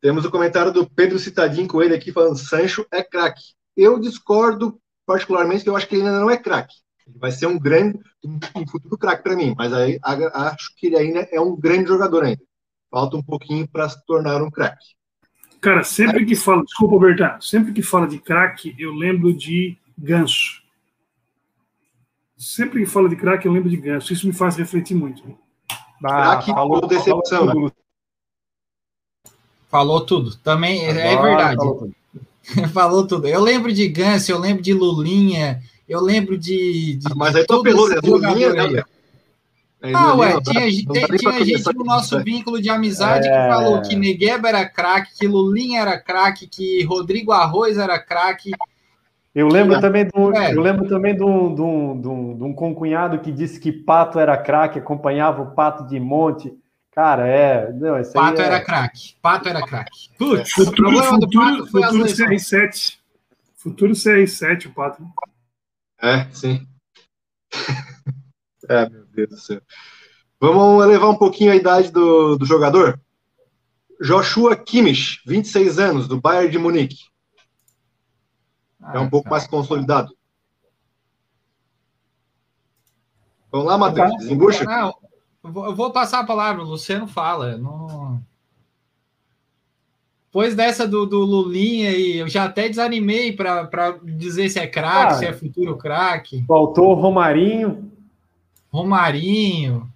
[0.00, 3.54] temos o comentário do Pedro Citadinho com ele aqui falando: Sancho é craque.
[3.76, 6.74] Eu discordo particularmente, que eu acho que ele ainda não é craque.
[7.06, 10.96] Ele vai ser um grande, um futuro craque para mim, mas aí acho que ele
[10.96, 12.42] ainda é um grande jogador ainda.
[12.90, 14.84] Falta um pouquinho para se tornar um craque.
[15.60, 20.62] Cara, sempre que fala, desculpa, Bertão, sempre que fala de craque, eu lembro de Ganso.
[22.36, 24.12] Sempre que fala de craque, eu lembro de Ganso.
[24.12, 25.22] Isso me faz refletir muito.
[26.02, 27.70] Ah, craque ou decepção, falou né?
[29.68, 30.34] Falou tudo.
[30.36, 31.94] Também Agora, é verdade.
[32.72, 33.26] Falou tudo.
[33.28, 36.96] Eu lembro de Ganso, eu lembro de Lulinha, eu lembro de.
[36.96, 37.96] de Mas aí atropelou, né?
[38.02, 38.82] Lulinha, né?
[39.94, 43.30] Ah, ué, tinha, tinha, tinha gente no nosso vínculo de amizade é...
[43.30, 48.50] que falou que Negueba era craque, que Lulinha era craque, que Rodrigo Arroz era craque.
[49.34, 50.52] Eu lembro também do, é.
[50.52, 53.72] eu lembro também de um, de, um, de, um, de um concunhado que disse que
[53.72, 56.52] Pato era craque, acompanhava o Pato de Monte.
[57.00, 57.72] Cara, é.
[57.72, 58.44] Não, Pato é...
[58.44, 59.16] era craque.
[59.22, 60.10] Pato era craque.
[60.18, 62.98] Putz, o problema futuro, do Pato foi futuro CR7.
[63.54, 65.02] Futuro CR7, o Pato.
[66.02, 66.68] É, sim.
[68.68, 69.62] é, meu Deus do céu.
[70.38, 73.00] Vamos elevar um pouquinho a idade do, do jogador?
[73.98, 77.06] Joshua Kimmich, 26 anos, do Bayern de Munique.
[78.78, 79.30] Ah, é um pouco tá.
[79.30, 80.14] mais consolidado.
[83.50, 84.64] Vamos lá, Matheus, desembucha.
[84.64, 84.94] Não,
[85.42, 87.56] eu vou passar a palavra, o Luciano fala.
[87.56, 88.20] Não...
[90.26, 95.14] Depois dessa do, do Lulinha, e eu já até desanimei para dizer se é craque,
[95.14, 96.44] ah, se é futuro craque.
[96.46, 97.90] Faltou o Romarinho.
[98.70, 99.90] Romarinho.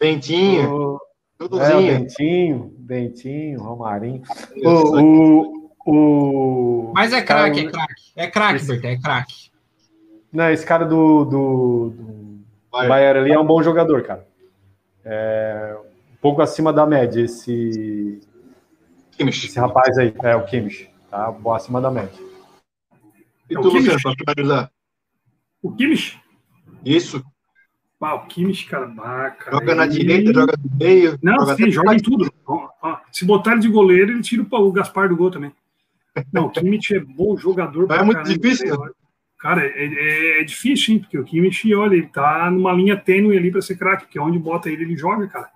[0.00, 0.74] Bentinho.
[0.74, 1.00] O...
[1.40, 4.22] É, o Bentinho, Bentinho, Romarinho.
[4.56, 8.02] O, o, o, Mas é craque, é craque.
[8.16, 9.50] É craque, Berta, é craque.
[10.32, 12.21] Não, esse cara do, do, do
[12.72, 14.26] Bayern ali é um bom jogador, cara.
[15.04, 15.76] É
[16.12, 18.20] um pouco acima da média, esse
[19.12, 19.46] Kimmich.
[19.46, 21.30] Esse rapaz aí, é o Kimmich, tá?
[21.30, 22.18] Boa acima da média.
[23.50, 24.72] E é tu, Luciano, para finalizar?
[25.62, 26.20] O Kimmich?
[26.84, 27.22] Isso.
[28.00, 29.52] Ah, o Kimmich, cara, baca.
[29.52, 31.18] Joga na direita, joga no meio.
[31.22, 32.32] Não, joga sim, joga em tudo.
[33.12, 35.52] se botar ele de goleiro, ele tira o Gaspar do gol também.
[36.32, 37.90] Não, o Kimmich é bom jogador.
[37.92, 38.90] É muito caramba, difícil, né?
[39.42, 41.00] Cara, é, é, é, difícil, hein?
[41.00, 44.38] Porque o Kimmich, olha, ele tá numa linha tênue ali para ser craque, porque onde
[44.38, 45.50] bota ele, ele joga, cara.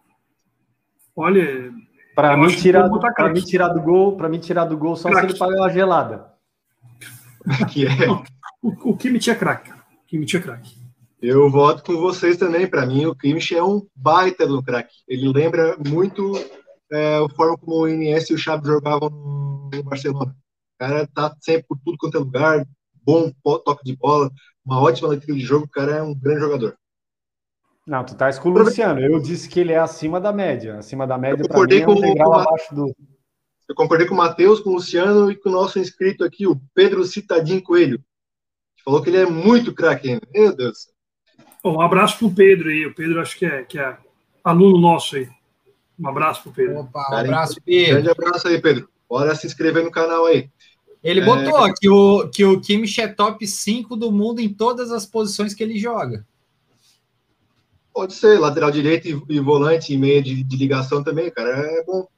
[1.14, 1.72] Olha,
[2.12, 5.26] para mim, tirar, pra mim tirar do gol, para mim tirar do gol só crack.
[5.26, 6.32] se ele pagar uma gelada.
[7.70, 8.10] Que é.
[8.60, 9.70] o, o Kimmich é craque.
[9.70, 10.74] O Kimmich é craque.
[11.22, 12.66] Eu voto com vocês também.
[12.66, 14.96] Para mim, o Kimmich é um baita do craque.
[15.06, 16.32] Ele lembra muito
[16.90, 19.10] é, a forma como o Iniesta e o Xavi jogavam
[19.72, 20.34] no Barcelona.
[20.74, 22.66] O cara tá sempre por tudo quanto é lugar,
[23.06, 24.30] bom toque de bola,
[24.64, 25.66] uma ótima leitura de jogo.
[25.66, 26.76] O cara é um grande jogador.
[27.86, 29.00] Não, tu tá com o Luciano.
[29.00, 30.78] Eu disse que ele é acima da média.
[30.78, 32.92] Acima da média, para mim, é um degrau abaixo do.
[33.68, 36.60] Eu concordei com o Matheus, com o Luciano e com o nosso inscrito aqui, o
[36.74, 37.98] Pedro Citadinho Coelho.
[38.76, 40.88] Que falou que ele é muito craque Meu Deus.
[41.62, 42.86] Bom, um abraço pro Pedro aí.
[42.86, 43.96] O Pedro acho que é, que é
[44.42, 45.28] aluno nosso aí.
[45.98, 46.80] Um abraço pro Pedro.
[46.80, 48.02] Opa, um abraço, Pedro.
[48.02, 48.88] Grande abraço aí, Pedro.
[49.08, 50.50] Bora se inscrever no canal aí.
[51.06, 51.24] Ele é...
[51.24, 55.54] botou que o, que o Kimmich é top 5 do mundo em todas as posições
[55.54, 56.26] que ele joga.
[57.94, 61.48] Pode ser, lateral direito e, e volante e meia de, de, ligação também, cara.
[61.48, 62.08] É bom.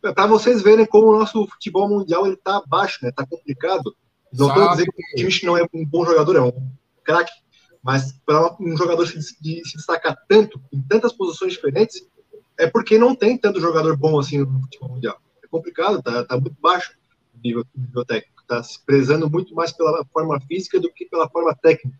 [0.00, 3.12] Para vocês verem como o nosso futebol mundial ele tá abaixo, né?
[3.12, 3.96] Tá complicado.
[4.32, 6.72] Não estou dizendo que o Kimmich não é um bom jogador, é um
[7.04, 7.32] craque.
[7.80, 12.04] Mas para um jogador se, de, se destacar tanto, em tantas posições diferentes,
[12.58, 15.16] é porque não tem tanto jogador bom assim no futebol mundial.
[15.42, 16.98] É complicado, tá, tá muito baixo
[17.42, 18.42] nível, nível técnico.
[18.46, 21.98] Tá se prezando muito mais pela forma física do que pela forma técnica.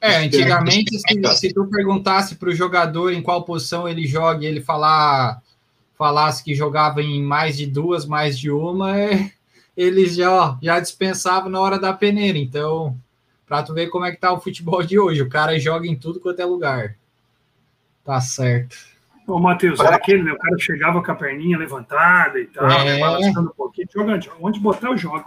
[0.00, 4.46] É, antigamente, se, se tu perguntasse para o jogador em qual posição ele joga e
[4.46, 5.40] ele falar,
[5.96, 9.30] falasse que jogava em mais de duas, mais de uma, é,
[9.76, 12.36] eles já, já dispensavam na hora da peneira.
[12.36, 12.96] Então,
[13.46, 15.96] para tu ver como é que tá o futebol de hoje, o cara joga em
[15.96, 16.96] tudo quanto é lugar.
[18.04, 18.76] Tá certo.
[19.26, 20.32] Ô, Matheus, era aquele, né?
[20.32, 22.98] O cara chegava com a perninha levantada e tal, é.
[22.98, 24.30] balançando um pouquinho, jogando.
[24.40, 25.24] Onde botar, eu jogo.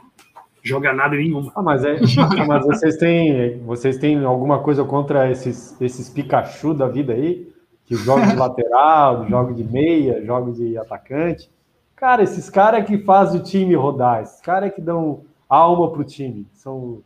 [0.64, 1.52] Joga nada nenhuma.
[1.56, 1.98] Ah, mas, é,
[2.48, 7.52] mas vocês têm vocês têm alguma coisa contra esses, esses Pikachu da vida aí?
[7.86, 11.50] Que jogam de lateral, jogam de meia, jogam de atacante.
[11.95, 16.45] Cara, esses caras que fazem o time rodar, esses caras que dão alma pro time,
[16.54, 17.02] são,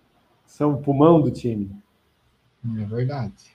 [0.45, 1.71] são o pulmão do time.
[2.77, 3.50] É verdade.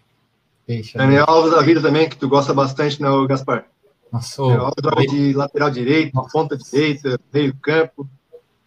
[0.66, 3.66] Deixa Daniel Alves da vida também, que tu gosta bastante, né, Gaspar?
[4.12, 6.30] Nossa, Daniel Alves de lateral direito, Nossa.
[6.32, 8.08] ponta direita, meio campo.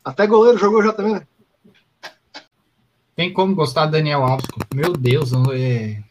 [0.04, 1.28] Até goleiro jogou já também, né?
[3.16, 4.48] Tem como gostar do Daniel Alves?
[4.74, 6.02] Meu Deus, é...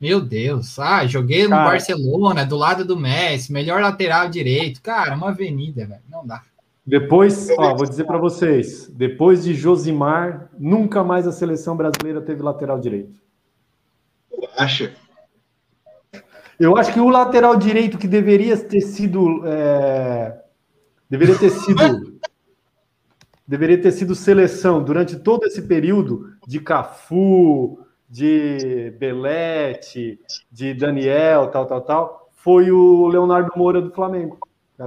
[0.00, 0.78] Meu Deus.
[0.78, 4.80] Ah, joguei no cara, Barcelona, do lado do Messi, melhor lateral direito.
[4.80, 6.00] Cara, uma avenida, velho.
[6.08, 6.42] Não dá.
[6.86, 12.40] Depois, ó, vou dizer para vocês, depois de Josimar, nunca mais a seleção brasileira teve
[12.40, 13.12] lateral direito.
[14.56, 14.94] Acha?
[16.58, 19.46] Eu acho que o lateral direito que deveria ter sido.
[19.46, 20.36] É,
[21.08, 22.18] deveria ter sido.
[23.46, 27.78] deveria ter sido seleção durante todo esse período de Cafu,
[28.08, 30.18] de Belete,
[30.50, 34.38] de Daniel, tal, tal, tal, foi o Leonardo Moura do Flamengo.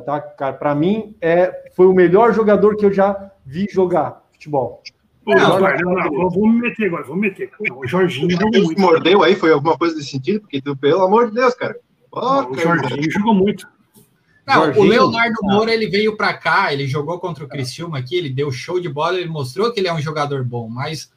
[0.06, 4.82] Tá, para mim, é, foi o melhor jogador que eu já vi jogar futebol.
[5.26, 7.52] Não, não, não, vou me meter agora, vou me meter.
[7.60, 8.82] o Jorginho jogou muito.
[8.82, 9.36] mordeu aí?
[9.36, 10.42] Foi alguma coisa desse sentido?
[10.42, 11.78] Porque, pelo amor de Deus, cara.
[12.12, 13.68] Oh, o Jorginho jogou muito.
[14.48, 18.16] Não, Jorginho, o Leonardo Moura ele veio para cá, ele jogou contra o Criciúma aqui,
[18.16, 21.12] ele deu show de bola, ele mostrou que ele é um jogador bom, mas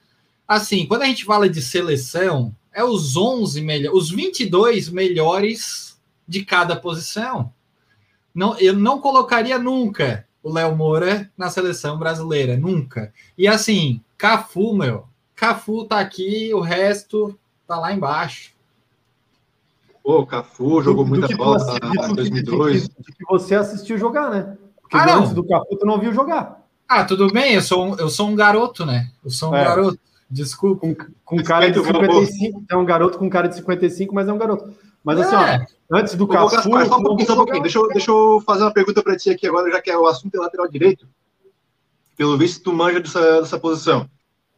[0.46, 5.98] assim, quando a gente fala de seleção, é os 11 melhores, os 22 melhores
[6.28, 7.52] de cada posição.
[8.34, 13.12] Não, eu não colocaria nunca o Léo Moura na seleção brasileira, nunca.
[13.36, 18.52] E assim, Cafu, meu, Cafu tá aqui, o resto tá lá embaixo.
[20.02, 21.78] Pô, Cafu jogou muita bola
[22.10, 22.82] em 2002.
[22.82, 24.56] De, de, que você assistiu jogar, né?
[24.82, 26.62] Porque ah, antes do Cafu tu não viu jogar.
[26.86, 29.10] Ah, tudo bem, eu sou um, eu sou um garoto, né?
[29.24, 29.64] Eu sou um é.
[29.64, 29.98] garoto.
[30.30, 30.80] Desculpa.
[30.80, 30.94] Com,
[31.24, 34.74] com cara de 55, é um garoto com cara de 55, mas é um garoto.
[35.04, 35.66] Mas assim, é.
[35.90, 36.62] ó, antes do Cafu...
[36.62, 37.62] Só um pouquinho, só um pouquinho.
[37.62, 40.06] Deixa eu, deixa eu fazer uma pergunta para ti aqui agora, já que é o
[40.06, 41.06] assunto é lateral direito.
[42.16, 44.02] Pelo visto, tu manja dessa, dessa posição.
[44.02, 44.08] O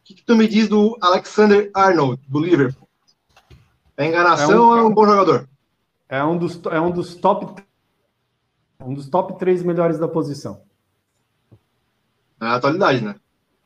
[0.05, 2.87] que, que, tu me diz do Alexander Arnold, do Liverpool?
[3.97, 5.49] É enganação é um, ou é um bom jogador?
[6.07, 7.61] É um dos, é um dos top
[8.79, 10.61] um dos top três melhores da posição.
[12.39, 13.15] Na atualidade, né?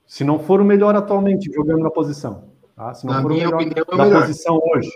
[0.08, 2.50] Se não for o melhor atualmente jogando na posição.
[2.76, 2.94] Tá?
[2.94, 4.90] Se não na for o melhor opinião, é da posição hoje.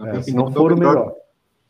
[0.00, 1.12] É, se não for o melhor.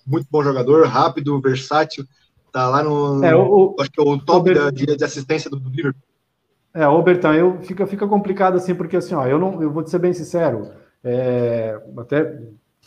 [0.06, 2.04] Muito bom jogador, rápido, versátil.
[2.52, 3.24] Tá lá no.
[3.24, 6.02] É, o, acho que é o top o de, de, assistência do, do Liverpool.
[6.72, 9.82] É, o Bertão, eu, fica, fica complicado assim, porque assim, ó, eu não, eu vou
[9.82, 10.70] te ser bem sincero,
[11.02, 12.38] é, até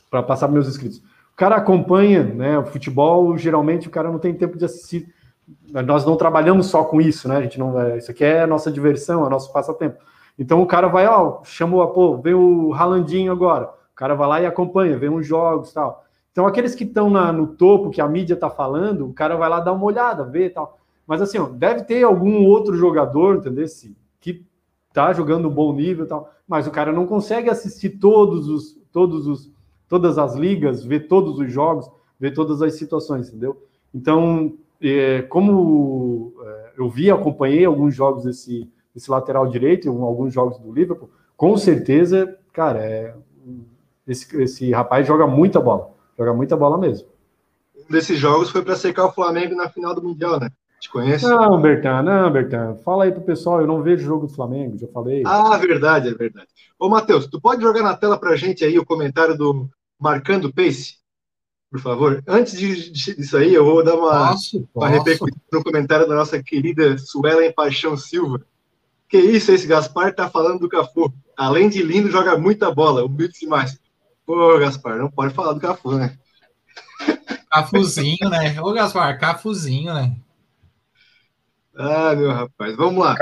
[0.09, 0.99] para passar para meus inscritos.
[0.99, 5.13] O cara acompanha, né, o futebol, geralmente o cara não tem tempo de assistir.
[5.71, 7.37] Nós não trabalhamos só com isso, né?
[7.37, 9.97] A gente não, é, isso aqui é a nossa diversão, é o nosso passatempo.
[10.37, 14.45] Então o cara vai, ó, chamou, pô, vem o Ralandinho agora cara vai lá e
[14.45, 16.05] acompanha, vê uns jogos tal.
[16.31, 19.59] Então, aqueles que estão no topo, que a mídia está falando, o cara vai lá
[19.59, 20.77] dar uma olhada, ver tal.
[21.07, 23.65] Mas assim, ó, deve ter algum outro jogador, entendeu?
[24.21, 24.45] Que
[24.93, 26.31] tá jogando um bom nível tal.
[26.47, 29.51] Mas o cara não consegue assistir todos os, todos os,
[29.89, 33.59] todas as ligas, ver todos os jogos, ver todas as situações, entendeu?
[33.91, 40.59] Então, é, como é, eu vi, acompanhei alguns jogos desse, desse lateral direito, alguns jogos
[40.59, 43.15] do Liverpool, com certeza, cara, é
[44.07, 45.91] esse, esse rapaz joga muita bola.
[46.17, 47.07] Joga muita bola mesmo.
[47.75, 50.49] Um desses jogos foi para secar o Flamengo na final do Mundial, né?
[50.79, 51.25] Te conhece?
[51.25, 52.75] Não, Bertan, não, Bertan.
[52.85, 55.23] Fala aí pro pessoal, eu não vejo jogo do Flamengo, já falei.
[55.25, 56.47] Ah, verdade, é verdade.
[56.79, 59.67] Ô, Matheus, tu pode jogar na tela pra gente aí o comentário do
[59.99, 60.97] Marcando Pace?
[61.69, 62.23] Por favor.
[62.27, 66.41] Antes de, disso aí, eu vou dar uma, posso, uma repercussão no comentário da nossa
[66.41, 68.41] querida Suelen Paixão Silva.
[69.09, 71.11] Que isso, esse Gaspar tá falando do Cafu.
[71.35, 73.79] Além de lindo, joga muita bola, humilde demais.
[74.27, 76.17] Pô, Gaspar, não pode falar do Cafu, né?
[77.49, 78.61] Cafuzinho, né?
[78.61, 80.17] Ô, Gaspar, Cafuzinho, né?
[81.73, 83.15] Ah, meu rapaz, vamos lá.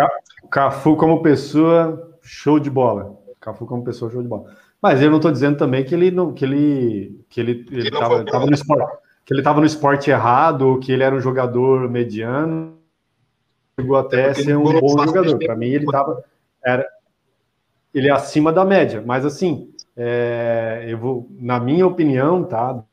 [0.50, 3.16] Cafu como pessoa, show de bola.
[3.40, 4.52] Cafu como pessoa, show de bola.
[4.82, 8.26] Mas eu não estou dizendo também que ele não, que ele, que ele, ele tava,
[8.26, 11.88] tava no esporte, que ele estava no esporte errado, ou que ele era um jogador
[11.88, 12.80] mediano.
[13.80, 15.38] Chegou até é ser um bom jogador.
[15.38, 16.24] Para mim, ele estava
[16.66, 16.84] era
[17.94, 19.04] ele é acima da média.
[19.06, 22.84] Mas assim, é, eu vou, na minha opinião, tá?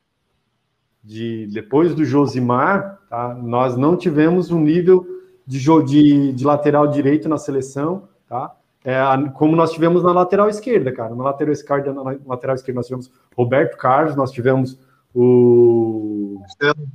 [1.02, 3.34] De depois do Josimar, tá?
[3.34, 5.06] Nós não tivemos um nível
[5.46, 8.54] de, de, de lateral direito na seleção, tá?
[8.84, 9.00] É,
[9.34, 11.14] como nós tivemos na lateral esquerda, cara.
[11.14, 14.78] Na lateral esquerda, na lateral esquerda nós tivemos Roberto Carlos, nós tivemos
[15.14, 16.88] o Marcelo,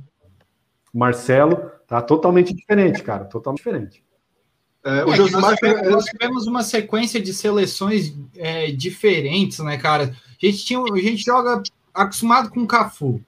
[0.92, 4.04] Marcelo tá totalmente diferente, cara, totalmente diferente.
[4.88, 9.76] É, o é, Josimar, nós, tivemos, nós, tivemos, uma sequência de seleções é, diferentes, né,
[9.76, 10.16] cara?
[10.42, 11.62] A gente, tinha, a gente joga
[11.92, 13.20] acostumado com o Cafu.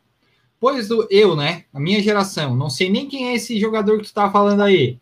[0.58, 4.06] Pois do, eu, né, a minha geração, não sei nem quem é esse jogador que
[4.06, 4.98] tu tá falando aí.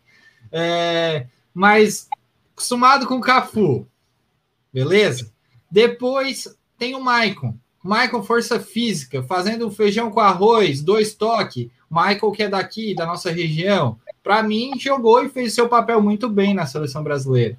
[0.51, 2.09] É, mas
[2.53, 3.87] acostumado com o Cafu,
[4.73, 5.31] beleza?
[5.71, 7.55] Depois tem o Maicon.
[7.81, 11.69] Michael Força Física, fazendo feijão com arroz, dois toques.
[11.89, 16.29] Michael, que é daqui, da nossa região, para mim, jogou e fez seu papel muito
[16.29, 17.57] bem na seleção brasileira.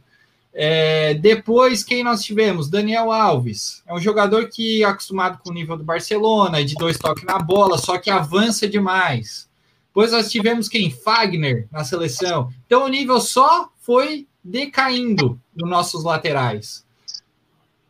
[0.52, 2.68] É, depois, quem nós tivemos?
[2.68, 3.82] Daniel Alves.
[3.86, 7.78] É um jogador que acostumado com o nível do Barcelona, de dois toques na bola,
[7.78, 9.48] só que avança demais.
[9.88, 10.90] Depois nós tivemos quem?
[10.90, 12.52] Fagner na seleção.
[12.66, 16.84] Então o nível só foi decaindo nos nossos laterais.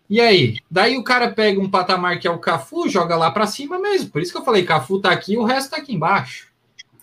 [0.09, 0.57] E aí?
[0.69, 4.11] Daí o cara pega um patamar que é o Cafu, joga lá para cima mesmo.
[4.11, 6.50] Por isso que eu falei, Cafu tá aqui, o resto tá aqui embaixo.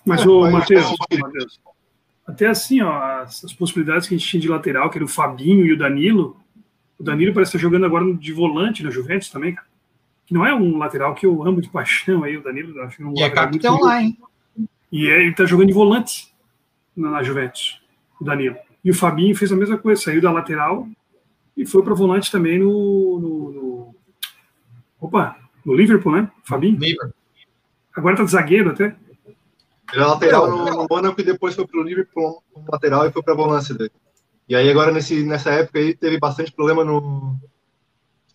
[0.07, 0.95] Mas, é, o Matheus,
[2.25, 5.07] até assim, ó, as, as, possibilidades que a gente tinha de lateral, que era o
[5.07, 6.37] Fabinho e o Danilo,
[6.99, 9.67] o Danilo parece estar jogando agora de volante na Juventus também, cara.
[10.25, 12.81] Que não é um lateral que eu amo de paixão aí, o Danilo.
[12.81, 14.17] Acho que é um e é capitão lá, hein?
[14.91, 16.33] E é, ele tá jogando de volante
[16.95, 17.81] na, na Juventus,
[18.19, 18.57] o Danilo.
[18.83, 20.87] E o Fabinho fez a mesma coisa, saiu da lateral
[21.55, 23.95] e foi para volante também no, no, no,
[24.99, 26.31] Opa, no Liverpool, né?
[26.43, 26.77] Fabinho?
[26.79, 27.13] Liverpool.
[27.95, 28.95] Agora tá de zagueiro até.
[29.93, 33.23] Ele é lateral no, no Mônaco e depois foi pro Liverpool como lateral e foi
[33.23, 33.91] pra volância dele.
[34.47, 37.35] E aí agora nesse, nessa época aí teve bastante problema no,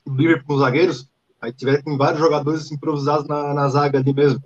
[0.07, 1.11] no Liverpool com os zagueiros.
[1.41, 4.41] Aí tiveram com vários jogadores improvisados na, na zaga ali mesmo.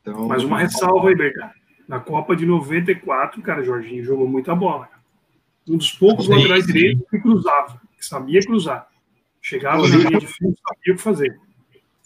[0.00, 1.52] Então, Mas uma ressalva aí, Berta.
[1.86, 4.88] Na Copa de 94, cara, Jorginho jogou muita bola
[5.68, 8.88] um dos poucos sim, laterais direitos que cruzava, que sabia cruzar.
[9.40, 11.40] Chegava Inclusive, na linha de fundo, sabia o que fazer.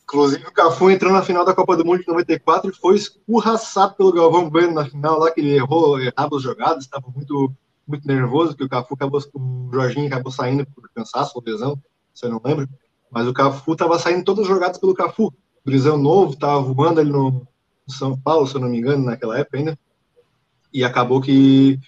[0.05, 3.95] Inclusive, o Cafu entrou na final da Copa do Mundo de 94 e foi escurraçado
[3.95, 7.53] pelo Galvão Bueno na final lá, que ele errou, errava os jogadas, estava muito,
[7.87, 11.79] muito nervoso, que o Cafu acabou, o Jorginho acabou saindo por cansaço ou lesão,
[12.12, 12.69] se eu não lembro.
[13.11, 15.33] Mas o Cafu estava saindo todas as jogadas pelo Cafu.
[15.65, 17.47] Brisão novo, estava voando ali no
[17.89, 19.79] São Paulo, se eu não me engano, naquela época ainda.
[20.73, 21.79] E acabou que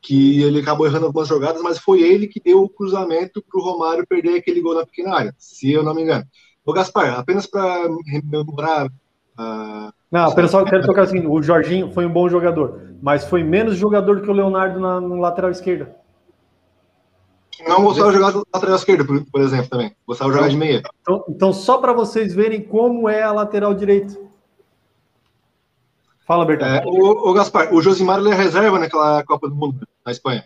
[0.00, 3.62] que ele acabou errando algumas jogadas, mas foi ele que deu o cruzamento para o
[3.62, 6.24] Romário perder aquele gol na pequena área, se eu não me engano.
[6.68, 8.88] Ô Gaspar, apenas para rememorar.
[9.38, 13.42] Uh, não, apenas só quero tocar assim: o Jorginho foi um bom jogador, mas foi
[13.42, 15.96] menos jogador que o Leonardo na, no lateral esquerda.
[17.66, 19.96] Não gostava de jogar do lateral esquerdo, por, por exemplo, também.
[20.06, 20.82] Gostava de jogar de meia.
[21.00, 24.14] Então, então só para vocês verem como é a lateral direita.
[26.26, 26.68] Fala, Bertão.
[26.68, 30.12] É, o, o, Gaspar, o Josimar ele é reserva naquela Copa do Mundo, né, na
[30.12, 30.44] Espanha.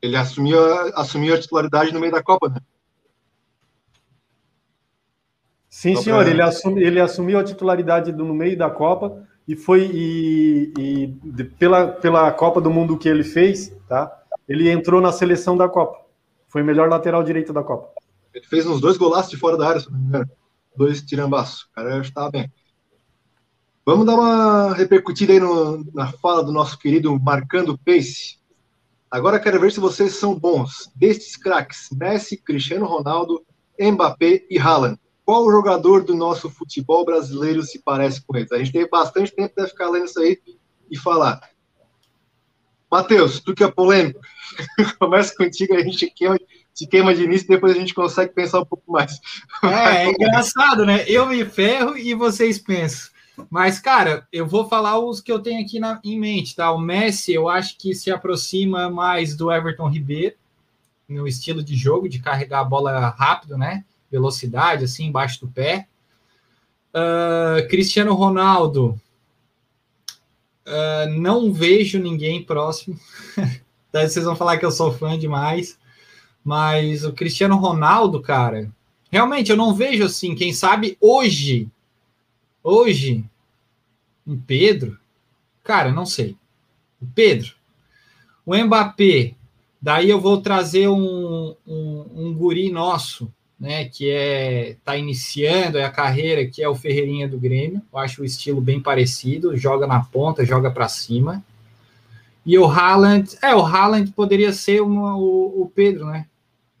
[0.00, 0.60] Ele assumiu,
[0.94, 2.60] assumiu a titularidade no meio da Copa, né?
[5.76, 6.30] Sim, Só senhor, pra...
[6.30, 11.44] ele, ele assumiu a titularidade do, no meio da Copa e foi e, e de,
[11.44, 14.10] pela, pela Copa do Mundo que ele fez, tá?
[14.48, 15.98] Ele entrou na seleção da Copa.
[16.48, 17.90] Foi o melhor lateral direito da Copa.
[18.32, 20.30] Ele fez uns dois golaços de fora da área, se não me engano.
[20.74, 21.64] Dois tirambaços.
[21.64, 22.50] O cara estava bem.
[23.84, 28.38] Vamos dar uma repercutida aí no, na fala do nosso querido Marcando Pace.
[29.10, 30.90] Agora quero ver se vocês são bons.
[30.96, 33.44] Destes craques, Messi, Cristiano Ronaldo,
[33.78, 34.98] Mbappé e Haaland.
[35.26, 38.52] Qual jogador do nosso futebol brasileiro se parece com eles?
[38.52, 40.40] A gente teve bastante tempo para ficar lendo isso aí
[40.88, 41.40] e falar.
[42.88, 44.20] Matheus, tu que é polêmico,
[45.00, 46.38] começa contigo, a gente queima,
[46.72, 49.20] se queima de início, depois a gente consegue pensar um pouco mais.
[49.64, 51.04] É, é engraçado, né?
[51.08, 53.10] Eu me ferro e vocês pensam.
[53.50, 56.70] Mas, cara, eu vou falar os que eu tenho aqui na, em mente, tá?
[56.70, 60.36] O Messi, eu acho que se aproxima mais do Everton Ribeiro,
[61.08, 63.84] no estilo de jogo, de carregar a bola rápido, né?
[64.18, 65.86] Velocidade, assim, embaixo do pé.
[66.94, 68.98] Uh, Cristiano Ronaldo,
[70.66, 72.98] uh, não vejo ninguém próximo.
[73.92, 75.78] Daí vocês vão falar que eu sou fã demais.
[76.44, 78.70] Mas o Cristiano Ronaldo, cara,
[79.10, 80.34] realmente eu não vejo assim.
[80.34, 81.70] Quem sabe hoje
[82.68, 83.24] Hoje,
[84.26, 84.98] um Pedro,
[85.62, 86.36] cara, não sei.
[87.00, 87.54] O Pedro,
[88.44, 89.36] o Mbappé,
[89.80, 95.90] daí eu vou trazer um, um, um guri nosso, né, que é tá iniciando a
[95.90, 97.80] carreira, que é o Ferreirinha do Grêmio.
[97.92, 101.42] Eu acho o estilo bem parecido, joga na ponta, joga para cima.
[102.44, 106.26] E o Haaland, é, o Haaland poderia ser uma, o, o Pedro, né?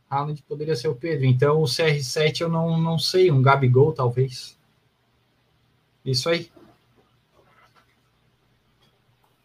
[0.08, 1.24] Haaland poderia ser o Pedro.
[1.24, 4.56] Então o CR7 eu não, não sei, um Gabigol talvez.
[6.04, 6.48] Isso aí.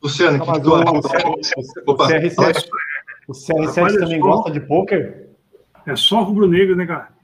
[0.04, 0.92] Luciano, que que tu o, acha?
[1.28, 1.32] o,
[1.88, 2.70] o Opa, CR7,
[3.28, 5.30] o CR7 Rapaz, também gosta de pôquer?
[5.86, 7.21] É só rubro-negro, né, cara?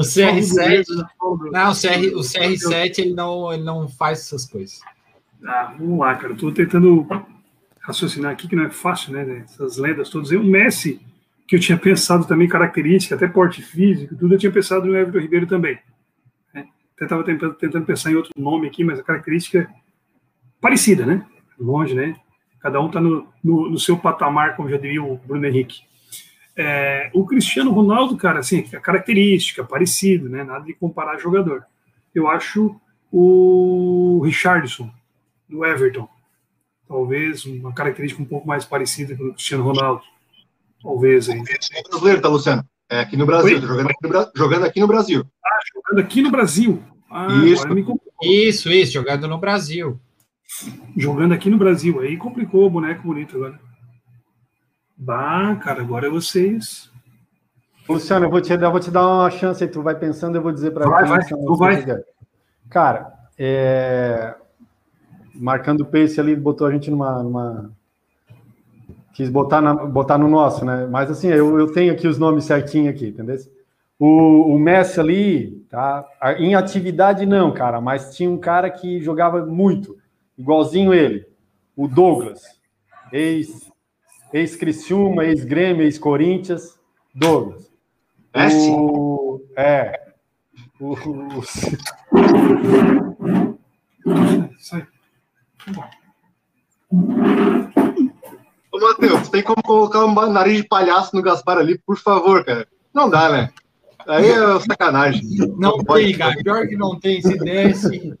[0.00, 0.40] O Só CR7.
[0.40, 1.60] rubro-negro, só rubro-negro.
[1.60, 4.80] Não, o, CR, o CR7 ele não, ele não faz essas coisas.
[5.44, 6.34] Ah, vamos lá, cara.
[6.34, 7.06] Tô tentando
[7.80, 9.44] raciocinar aqui, que não é fácil, né?
[9.44, 10.30] Essas lendas todas.
[10.30, 11.00] E o Messi,
[11.46, 15.18] que eu tinha pensado também, característica, até porte físico, tudo, eu tinha pensado no Everton
[15.18, 15.78] Ribeiro também.
[16.54, 16.66] né?
[16.96, 19.66] Até estava tentando, tentando pensar em outro nome aqui, mas a característica é
[20.60, 21.26] parecida, né?
[21.58, 22.16] Longe, né?
[22.60, 25.80] Cada um está no, no, no seu patamar, como já diria o Bruno Henrique.
[26.56, 30.44] É, o Cristiano Ronaldo, cara, assim, a característica, parecido, né?
[30.44, 31.64] Nada de comparar jogador.
[32.14, 32.78] Eu acho
[33.12, 34.90] o Richardson,
[35.48, 36.08] do Everton.
[36.86, 40.02] Talvez uma característica um pouco mais parecida com o Cristiano Ronaldo.
[40.82, 41.42] Talvez aí.
[41.72, 42.64] É brasileiro, tá, Luciano?
[42.88, 45.24] É aqui no Brasil, tá jogando aqui, no jogando aqui no Brasil.
[45.74, 46.82] Jogando aqui no Brasil.
[47.08, 47.62] Ah, Isso.
[47.62, 48.12] agora me complicou.
[48.22, 50.00] Isso, isso, jogando no Brasil.
[50.96, 52.00] Jogando aqui no Brasil.
[52.00, 53.60] Aí complicou o boneco bonito agora.
[55.02, 56.90] Bah, cara, agora vocês.
[57.88, 60.42] Luciano, eu vou, te, eu vou te dar uma chance aí, tu vai pensando, eu
[60.42, 61.86] vou dizer para Vai, vai, tu vai.
[62.68, 64.34] Cara, é,
[65.34, 67.22] marcando o pace ali, botou a gente numa.
[67.22, 67.70] numa-
[69.14, 70.86] Quis botar, na- botar no nosso, né?
[70.86, 73.36] Mas assim, eu, eu tenho aqui os nomes certinho aqui, entendeu?
[73.98, 76.06] O, o Messi ali, tá?
[76.38, 79.96] Em atividade não, cara, mas tinha um cara que jogava muito,
[80.38, 81.26] igualzinho ele,
[81.76, 82.42] o Douglas,
[83.12, 83.69] ex,
[84.32, 86.78] ex-Criciúma, ex-Grêmio, ex-Corinthians,
[87.14, 87.70] Douglas.
[88.34, 88.70] Messi?
[88.70, 90.00] O, é.
[90.80, 90.94] O,
[94.72, 94.86] aí.
[98.72, 102.66] Ô, Matheus, tem como colocar um nariz de palhaço no Gaspar ali, por favor, cara.
[102.94, 103.50] Não dá, né?
[104.06, 105.22] Aí é sacanagem.
[105.58, 106.06] Não pode.
[106.06, 106.36] tem, cara.
[106.42, 107.20] Pior que não tem.
[107.20, 108.14] Se desse.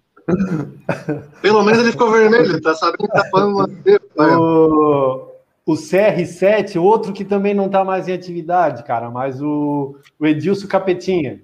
[1.40, 4.38] Pelo menos ele ficou vermelho, tá sabendo que tá falando uma...
[4.38, 5.29] o,
[5.66, 10.66] o CR7, outro que também não está mais em atividade, cara, mas o, o Edilson
[10.66, 11.42] Capetinha.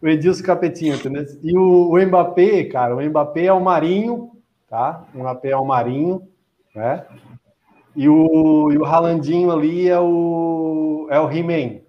[0.00, 1.24] O Edilson Capetinha, entendeu?
[1.42, 4.30] E o, o Mbappé, cara, o Mbappé é o Marinho,
[4.68, 5.04] tá?
[5.14, 6.22] O Mbappé é o Marinho,
[6.74, 7.04] né?
[7.94, 11.80] E o, e o Ralandinho ali é o, é o He-Man.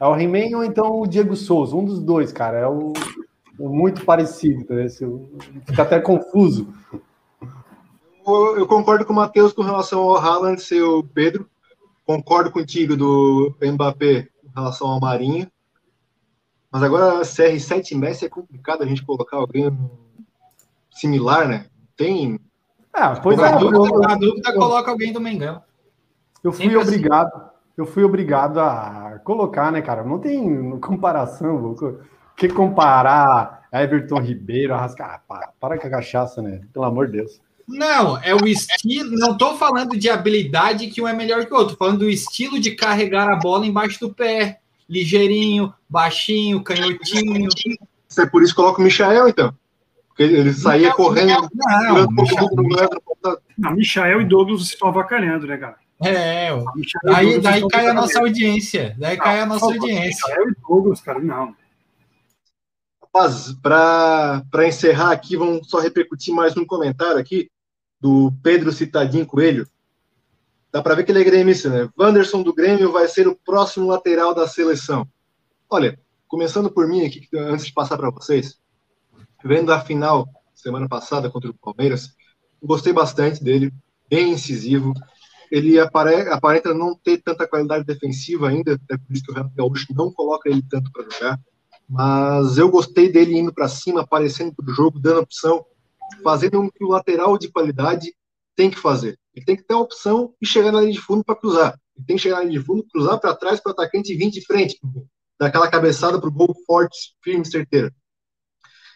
[0.00, 2.58] É o He-Man ou então o Diego Souza, um dos dois, cara.
[2.58, 2.92] É o,
[3.58, 5.30] muito parecido, entendeu?
[5.66, 6.72] Fica até confuso.
[8.26, 11.48] Eu, concordo com o Matheus com relação ao Haaland ser o Pedro.
[12.06, 15.50] Concordo contigo do Mbappé com relação ao Marinho.
[16.70, 19.70] Mas agora CR7 e Messi é complicado a gente colocar alguém
[20.90, 21.66] similar, né?
[21.96, 22.40] Tem.
[22.92, 25.62] Ah, pois Na é, eu, dúvida, eu- na dúvida, coloca alguém do Mengão.
[26.42, 26.88] eu fui Sempre assim.
[26.88, 30.02] obrigado, eu fui obrigado a colocar, né, cara?
[30.04, 32.00] Não tem comparação, louco.
[32.36, 35.04] Que comparar Everton Ribeiro, Arrasca...
[35.04, 36.60] Ah, para, para com a cachaça, né?
[36.72, 37.40] Pelo amor de Deus.
[37.66, 39.10] Não, é o estilo.
[39.16, 41.74] Não tô falando de habilidade que um é melhor que o outro.
[41.76, 44.60] Tô falando do estilo de carregar a bola embaixo do pé.
[44.88, 47.48] Ligeirinho, baixinho, canhotinho.
[48.08, 49.54] Isso é por isso que coloca o Michael, então.
[50.08, 55.56] Porque ele, saía Não, correndo, Não, lado, ponta- Não, Michael e Douglas estão avacalhando, né,
[55.56, 55.76] cara?
[56.04, 58.94] é, e Daí, cai a nossa audiência.
[58.98, 60.28] Daí cai a nossa audiência.
[60.28, 61.56] Michael e Douglas, cara, não.
[63.02, 67.48] Rapaz, para encerrar aqui, vamos só repercutir mais um comentário aqui
[68.04, 69.66] do Pedro Citadinho Coelho.
[70.70, 71.88] Dá para ver que ele é gremista, né?
[71.98, 75.08] Wanderson do Grêmio vai ser o próximo lateral da seleção.
[75.70, 75.98] Olha,
[76.28, 78.60] começando por mim aqui, antes de passar para vocês,
[79.42, 82.10] vendo a final semana passada contra o Palmeiras,
[82.62, 83.72] gostei bastante dele,
[84.06, 84.92] bem incisivo.
[85.50, 89.54] Ele apare- aparenta não ter tanta qualidade defensiva ainda, até por isso que o Renato
[89.56, 91.40] Gaúcho não coloca ele tanto para jogar
[91.88, 95.64] mas eu gostei dele indo para cima, aparecendo para o jogo, dando opção,
[96.24, 98.14] fazendo o que o lateral de qualidade
[98.56, 99.18] tem que fazer.
[99.34, 101.78] Ele tem que ter a opção e chegar na linha de fundo para cruzar.
[101.96, 104.18] Ele tem que chegar na linha de fundo, cruzar para trás para o atacante e
[104.18, 105.08] vir de frente, pro gol.
[105.40, 107.92] dar aquela cabeçada para o gol forte, firme, certeiro.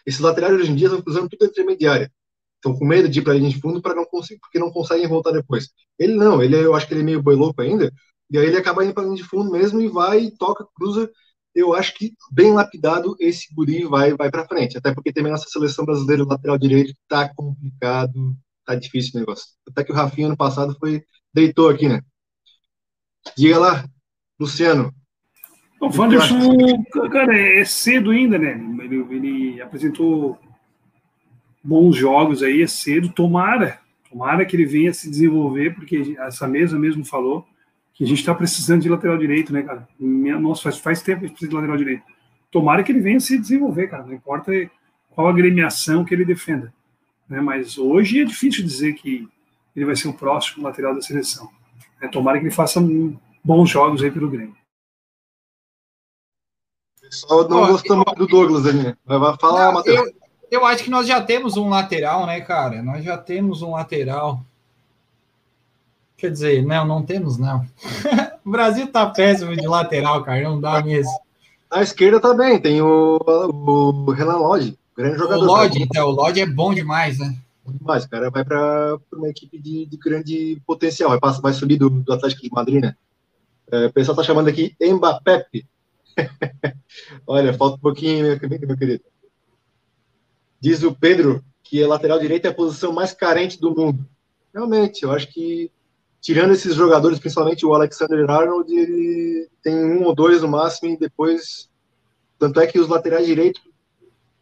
[0.05, 2.11] Esses laterais hoje em dia estão cruzando tudo intermediária.
[2.55, 4.71] Estão com medo de ir para a linha de fundo para não conseguir, porque não
[4.71, 5.69] conseguem voltar depois.
[5.97, 7.91] Ele não, ele é- eu acho que ele é meio boi louco ainda,
[8.29, 11.09] e aí ele acaba indo para a linha de fundo mesmo e vai, toca, cruza,
[11.53, 15.49] eu acho que bem lapidado esse guri vai vai para frente, até porque também nossa
[15.49, 18.35] seleção brasileira lateral direito tá complicado,
[18.65, 19.45] tá difícil o negócio.
[19.67, 21.03] Até que o Rafinha ano passado foi
[21.33, 22.01] deitou aqui, né?
[23.37, 23.85] Diga lá,
[24.39, 24.93] Luciano.
[25.81, 28.51] O Wanderson, cara, é cedo ainda, né?
[28.83, 30.37] Ele, ele apresentou
[31.63, 33.09] bons jogos aí, é cedo.
[33.09, 37.45] Tomara, tomara que ele venha se desenvolver, porque essa mesa mesmo falou
[37.99, 39.85] que a gente está precisando de lateral direito, né, cara?
[39.99, 42.03] Nossa, faz, faz tempo que a gente precisa de lateral direito.
[42.49, 44.05] Tomara que ele venha se desenvolver, cara.
[44.05, 44.53] Não importa
[45.09, 46.73] qual agremiação que ele defenda.
[47.27, 47.41] né?
[47.41, 49.27] mas hoje é difícil dizer que
[49.75, 51.49] ele vai ser o próximo lateral da seleção.
[52.01, 52.79] É, tomara que ele faça
[53.43, 54.55] bons jogos aí pelo Grêmio.
[57.11, 58.95] Só não muito do Douglas ali.
[59.05, 59.97] Vai falar, Matheus.
[59.97, 60.13] Eu,
[60.49, 62.81] eu acho que nós já temos um lateral, né, cara?
[62.81, 64.45] Nós já temos um lateral.
[66.19, 67.65] Quer dizer, não, não temos, não.
[68.43, 70.41] o Brasil tá péssimo de lateral, cara.
[70.43, 71.11] Não dá mesmo.
[71.71, 75.43] Na esquerda tá bem, tem o, o Renan Lodge, grande jogador.
[75.43, 77.37] O Lodge, então, o Lodge é bom demais, né?
[77.63, 81.77] Bom demais, o cara vai para uma equipe de, de, grande potencial, vai, vai subir
[81.77, 82.95] do, do Atlético de Madrid, né?
[83.71, 85.45] É, o pessoal tá chamando aqui Mbappé.
[87.27, 89.03] Olha, falta um pouquinho, meu, meu querido.
[90.59, 94.05] Diz o Pedro que a lateral direita é a posição mais carente do mundo.
[94.51, 95.71] Realmente, eu acho que,
[96.21, 100.97] tirando esses jogadores, principalmente o Alexander Arnold, ele tem um ou dois no máximo e
[100.97, 101.69] depois.
[102.37, 103.61] Tanto é que os laterais direitos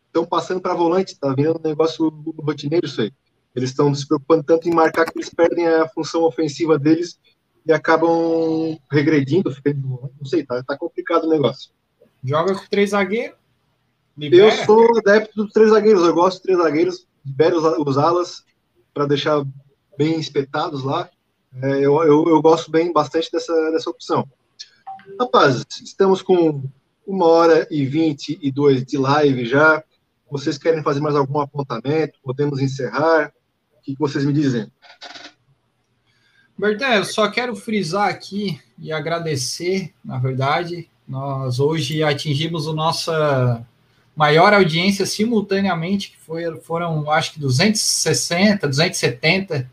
[0.07, 2.09] estão passando para volante, tá vendo um negócio
[2.39, 3.11] rotineiro isso aí.
[3.55, 7.19] Eles estão se preocupando tanto em marcar que eles perdem a função ofensiva deles
[7.65, 11.71] e acabam regredindo, ficando, não sei, tá, tá complicado o negócio.
[12.23, 13.35] Joga com três zagueiros.
[14.17, 14.45] Libera.
[14.45, 18.43] Eu sou adepto dos três zagueiros, eu gosto dos três zagueiros, libero os, os alas
[18.93, 19.45] para deixar
[19.97, 21.09] bem espetados lá.
[21.61, 24.27] É, eu, eu, eu, gosto bem bastante dessa, dessa opção.
[25.19, 26.63] Rapazes, estamos com
[27.05, 29.83] uma hora e vinte e dois de live já.
[30.29, 32.19] Vocês querem fazer mais algum apontamento?
[32.21, 33.31] Podemos encerrar?
[33.77, 34.69] O que vocês me dizem?
[36.57, 43.65] Bertão, eu só quero frisar aqui e agradecer, na verdade, nós hoje atingimos a nossa
[44.15, 49.69] maior audiência simultaneamente, que foi, foram, acho que 260, 270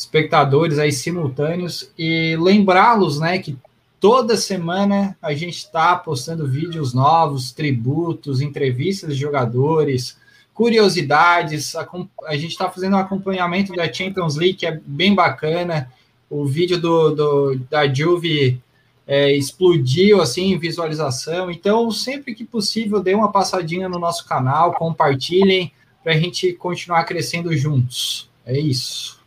[0.00, 3.56] espectadores aí simultâneos, e lembrá-los, né, que
[3.98, 10.16] toda semana a gente está postando vídeos novos, tributos, entrevistas de jogadores,
[10.54, 11.86] curiosidades, a,
[12.24, 15.90] a gente está fazendo um acompanhamento da Champions League, que é bem bacana,
[16.30, 18.60] o vídeo do, do da Juve
[19.06, 21.50] é, explodiu assim em visualização.
[21.50, 25.72] Então, sempre que possível, dê uma passadinha no nosso canal, compartilhem
[26.02, 28.30] para a gente continuar crescendo juntos.
[28.46, 29.19] É isso.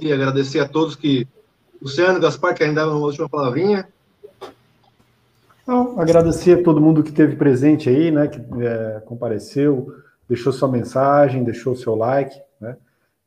[0.00, 1.26] E agradecer a todos que.
[1.80, 3.88] Luciano, Gaspar, querem dar uma última palavrinha?
[5.66, 9.94] Não, agradecer a todo mundo que esteve presente aí, né, que é, compareceu,
[10.28, 12.76] deixou sua mensagem, deixou seu like, né,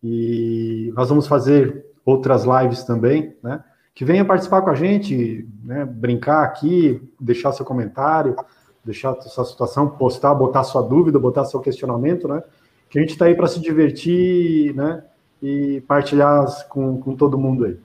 [0.03, 3.63] e nós vamos fazer outras lives também, né,
[3.95, 8.35] que venha participar com a gente, né, brincar aqui, deixar seu comentário,
[8.83, 12.43] deixar sua situação, postar, botar sua dúvida, botar seu questionamento, né?
[12.89, 15.03] Que a gente está aí para se divertir, né?
[15.43, 17.77] E partilhar com, com todo mundo aí.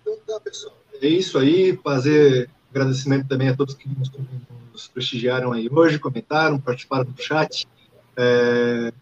[0.00, 0.74] Então tá, pessoal.
[1.00, 4.10] É isso aí, fazer agradecimento também a todos que nos,
[4.72, 7.68] nos prestigiaram aí hoje, comentaram, participaram do chat.
[8.16, 8.92] É,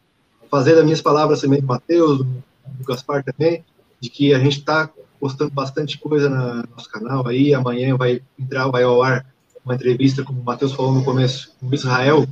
[0.50, 3.64] fazer as minhas palavras também do Matheus, do, do Gaspar também,
[3.98, 7.54] de que a gente está postando bastante coisa no nosso canal aí.
[7.54, 9.26] Amanhã vai entrar, vai ao ar
[9.64, 12.26] uma entrevista, como o Matheus falou no começo, com o Israel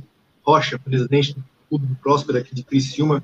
[0.45, 3.23] Rocha, presidente do Clube Próspero aqui de Criciúma,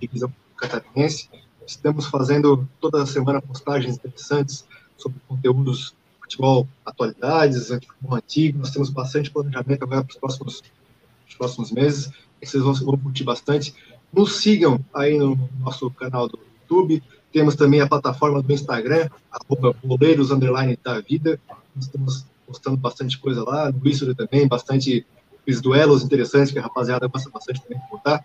[0.00, 1.28] divisão catarinense.
[1.66, 4.64] Estamos fazendo toda semana postagens interessantes
[4.96, 8.58] sobre conteúdos futebol, atualidades, futebol antigo.
[8.58, 10.62] Nós temos bastante planejamento agora para os próximos,
[11.28, 12.10] os próximos meses.
[12.42, 13.74] Vocês vão, vão curtir bastante.
[14.12, 17.02] Nos sigam aí no nosso canal do YouTube,
[17.32, 20.30] temos também a plataforma do Instagram, arroba boleiros,
[20.82, 21.40] da vida.
[21.74, 25.04] Nós estamos postando bastante coisa lá, no Instagram também, bastante
[25.52, 28.24] os duelos interessantes que a rapaziada gosta bastante também de botar.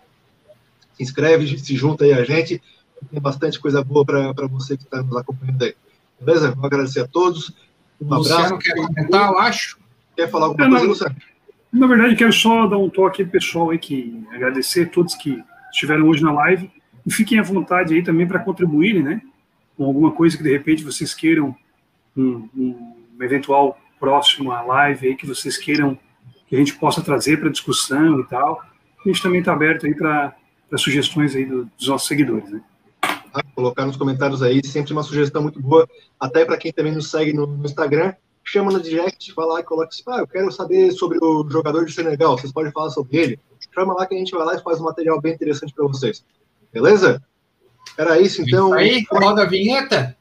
[0.94, 2.62] Se inscreve, se junta aí a gente.
[3.10, 5.74] Tem bastante coisa boa para você que está nos acompanhando aí.
[6.20, 6.52] Beleza?
[6.52, 7.52] Vou agradecer a todos.
[8.00, 8.58] Um Luciano abraço.
[8.58, 9.78] quer comentar, eu acho.
[10.16, 11.16] Quer falar alguma coisa, Luciano?
[11.72, 16.08] Na verdade, quero só dar um toque pessoal aí, que agradecer a todos que estiveram
[16.08, 16.70] hoje na live
[17.06, 19.22] e fiquem à vontade aí também para contribuírem, né?
[19.76, 21.54] Com alguma coisa que de repente vocês queiram,
[22.16, 25.98] um, um eventual próximo a live aí que vocês queiram
[26.50, 28.60] que a gente possa trazer para discussão e tal.
[29.06, 30.34] A gente também está aberto aí para
[30.76, 32.60] sugestões aí do, dos nossos seguidores, né?
[33.32, 37.08] Ah, colocar nos comentários aí, sempre uma sugestão muito boa, até para quem também nos
[37.08, 38.12] segue no, no, Instagram,
[38.42, 41.84] chama no direct, fala lá e coloca assim, ah, eu quero saber sobre o jogador
[41.84, 43.40] de Senegal, vocês podem falar sobre ele.
[43.72, 46.24] Chama lá que a gente vai lá e faz um material bem interessante para vocês.
[46.72, 47.22] Beleza?
[47.96, 48.68] Era isso, então.
[48.70, 50.16] Isso aí, roda a vinheta.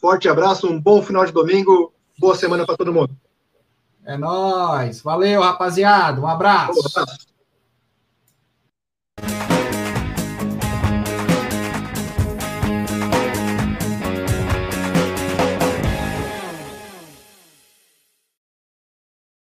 [0.00, 3.16] Forte abraço, um bom final de domingo, boa semana para todo mundo.
[4.04, 5.00] É nóis.
[5.00, 6.20] Valeu, rapaziada.
[6.20, 6.80] Um abraço.
[6.80, 7.31] Um abraço.